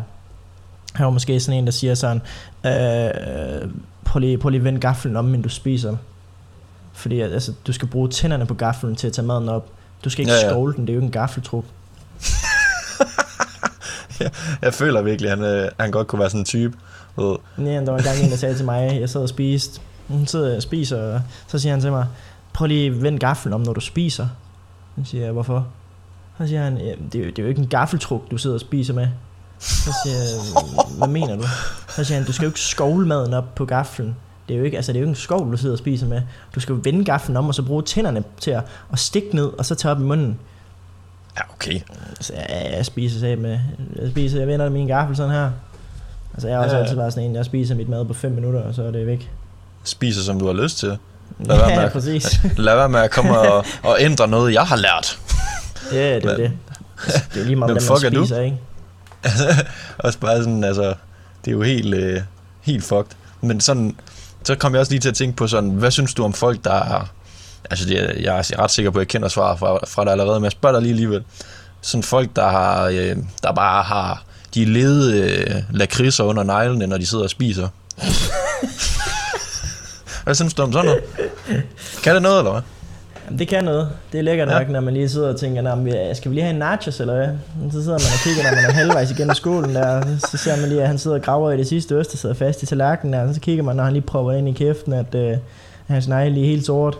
[0.93, 2.21] han var måske sådan en, der siger sådan,
[2.65, 3.69] øh,
[4.05, 5.95] prøv lige, prøv lige at vende gaflen om, men du spiser.
[6.93, 9.67] Fordi altså, du skal bruge tænderne på gaflen til at tage maden op.
[10.03, 11.65] Du skal ikke Ja, ja, skovle den, det er jo ikke en gaffeltrup.
[14.61, 16.77] Jeg føler virkelig, at han, øh, han godt kunne være sådan en type.
[17.17, 17.35] ved.
[17.57, 20.27] Ja, der var en gang en, der sagde til mig, jeg sad og spiste, hun
[20.27, 22.05] sidder og spiser, og så siger han til mig,
[22.53, 24.27] prøv lige at vende gaflen om, når du spiser.
[24.97, 25.67] Så siger jeg, hvorfor?
[26.37, 28.53] Så siger han, "Ja, det er, jo, det er jo ikke en gaffeltruk, du sidder
[28.53, 29.07] og spiser med.
[29.59, 30.27] Så siger jeg,
[30.97, 31.43] hvad mener du?
[31.89, 34.15] Så siger han, du skal jo ikke skovle maden op på gaflen.
[34.47, 36.07] Det er jo ikke, altså det er jo ikke en skovl, du sidder og spiser
[36.07, 36.21] med.
[36.55, 38.63] Du skal jo vende gaflen om, og så bruge tænderne til at,
[38.93, 40.39] at stikke ned, og så tage op i munden.
[41.37, 41.79] Ja, okay.
[42.21, 43.59] Så ja, jeg spiser selv med,
[44.01, 45.51] jeg spiser, jeg vender min gaffel sådan her.
[46.33, 46.83] Altså jeg har også Ja, ja, ja.
[46.85, 49.07] altid været sådan en, jeg spiser mit mad på 5 minutter, og så er det
[49.07, 49.31] væk.
[49.83, 50.87] Spiser, som du har lyst til.
[51.39, 52.39] Lad være med Ja, at- præcis.
[52.57, 55.19] Lad være med at komme og, og ændre noget, jeg har lært.
[55.91, 56.51] Ja, det er det.
[57.05, 58.25] Altså, Det er jo lige meget, hvordan man fuck er du?
[58.25, 58.57] spiser, ikke?
[59.97, 60.93] Også bare sådan, altså,
[61.45, 62.21] det er jo helt, øh,
[62.61, 63.11] helt fucked.
[63.41, 63.95] Men sådan,
[64.43, 66.63] så kom jeg også lige til at tænke på sådan, hvad synes du om folk,
[66.63, 67.13] der er,
[67.69, 70.39] altså det, jeg er ret sikker på, at jeg kender svar fra, fra dig allerede,
[70.39, 71.23] men jeg spørger dig lige alligevel.
[71.81, 74.23] Sådan folk, der har, øh, der bare har,
[74.53, 77.67] de lede øh, lakridser under neglene, når de sidder og spiser.
[80.23, 81.03] hvad synes du om sådan noget?
[82.03, 82.61] Kan det noget, eller hvad?
[83.25, 83.89] Jamen, det kan noget.
[84.11, 84.59] Det er lækkert Ja.
[84.59, 86.59] nok, når man lige sidder og tænker, "Nå, men, ja, skal vi lige have en
[86.59, 87.27] nachos, eller hvad?
[87.71, 90.69] Så sidder man og kigger, når man er halvvejs igennem skolen der, så ser man
[90.69, 93.13] lige, at han sidder og graver i det sidste øst, der sidder fast i tallerkenen
[93.13, 95.37] der, så kigger man, når han lige prøver ind i kæften, at øh,
[95.87, 96.97] hans negle lige er helt sort.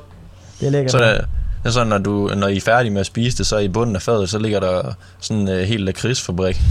[0.60, 0.92] Det er lækkert.
[0.92, 1.26] Så det,
[1.66, 3.96] er sådan, når, du, når I er færdige med at spise det, så i bunden
[3.96, 6.62] af fadet, så ligger der sådan en uh, helt lakridsfabrik.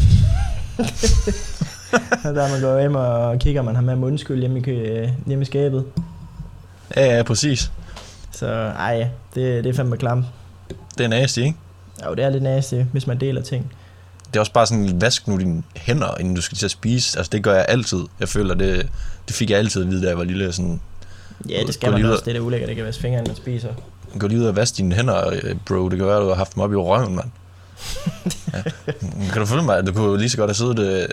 [2.24, 5.42] Og der man går hjem og kigger, man har med mundskyld hjemme i, øh, hjemme
[5.42, 5.84] i skabet.
[6.96, 7.70] Ja, ja, præcis.
[8.32, 8.46] Så
[8.78, 10.24] ej, det, det er fandme klam.
[10.98, 11.54] Det er nasty, ikke?
[12.06, 13.72] Jo, det er lidt nasty, hvis man deler ting.
[14.26, 17.18] Det er også bare sådan, vask nu dine hænder, inden du skal til at spise.
[17.18, 17.98] Altså, det gør jeg altid.
[18.20, 18.88] Jeg føler, det,
[19.28, 20.52] det fik jeg altid at vide, da jeg var lille.
[20.52, 20.80] Sådan,
[21.48, 22.24] Ja, det skal man lige ud- også.
[22.24, 23.68] Det er ulækkert, det kan være fingeren, man spiser.
[24.18, 25.88] gå lige ud og vaske dine hænder, øh, bro.
[25.88, 27.28] Det kan være, du har haft dem op i røven, mand.
[28.54, 28.62] Ja.
[29.32, 29.86] Kan du følge mig?
[29.86, 31.08] Du kunne lige så godt have siddet øh,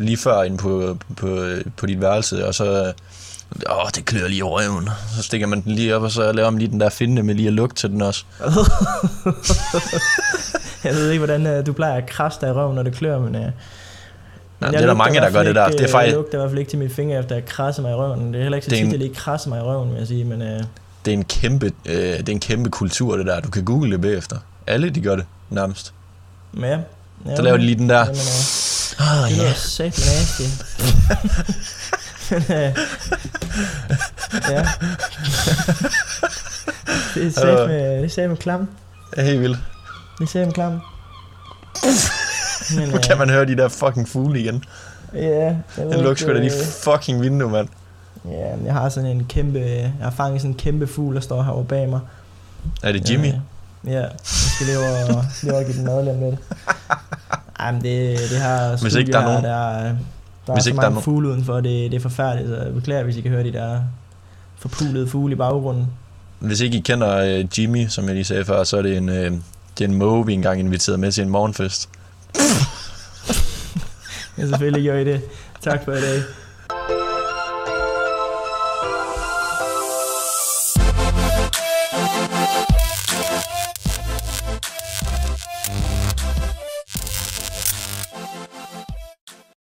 [0.00, 2.92] lige før inde på, på, på dit værelse, og så...
[3.70, 4.88] Åh, det klør lige i røven.
[5.16, 7.34] Så stikker man den lige op, og så laver man lige den der finde med
[7.34, 8.24] lige at lugte til den også.
[10.84, 13.18] Jeg ved ikke, hvordan øh, du plejer at krasse dig i røven, når det klør,
[13.18, 13.34] men...
[13.34, 13.52] Øh, men
[14.60, 15.66] jeg det er der mange, der gør det der.
[15.68, 17.44] Det er øh, faktisk, Jeg lugter i hvert fald ikke til mine fingre, efter jeg
[17.46, 18.32] krasser mig i røven.
[18.32, 20.06] Det er heller ikke så tit, en- jeg lige krasser mig i røven, vil jeg
[20.06, 20.42] sige, men...
[20.42, 20.60] Øh,
[21.04, 23.40] det er en kæmpe, øh, det er en kæmpe kultur, det der.
[23.40, 24.36] Du kan google det bagefter.
[24.66, 25.92] Alle, de gør det, nærmest.
[26.60, 26.66] ja.
[27.26, 27.98] ja Så laver de lige den der.
[27.98, 30.42] Jamen, øh, Ah, det lyder sæt nasty.
[33.58, 34.66] Øh, ja.
[37.14, 38.68] Det er sæt med, det er med klam.
[39.16, 39.58] Er helt vildt.
[40.18, 40.80] Det er sæt med klam.
[42.76, 44.64] Men, Nu kan man høre de der fucking fugle igen.
[45.14, 46.52] Ja, jeg Den lugter sgu da de øh,
[46.84, 47.68] fucking vindue, mand.
[48.24, 51.42] Ja, jeg har sådan en kæmpe, jeg har fanget sådan en kæmpe fugl, der står
[51.42, 52.00] herovre bag mig.
[52.82, 53.26] Er det Jimmy?
[53.26, 53.32] Ja,
[53.90, 56.40] ja jeg skal lige over, lige over og give den mad lidt.
[57.60, 59.96] Ej, men det, det har Hvis ikke der er nogen- der, er-
[60.46, 62.56] der Hvis er så ikke der er mange fugle udenfor, det, det er forfærdeligt, så
[62.56, 63.80] jeg beklager, hvis I kan høre de der
[64.58, 65.86] forpulede fugle i baggrunden.
[66.38, 69.08] Hvis ikke I kender uh, Jimmy, som jeg lige sagde før, så er det en,
[69.08, 71.88] uh, det er en måge, vi engang inviterede med til en morgenfest.
[74.38, 75.20] Ja, selvfølgelig gør I det.
[75.60, 76.22] Tak for i dag.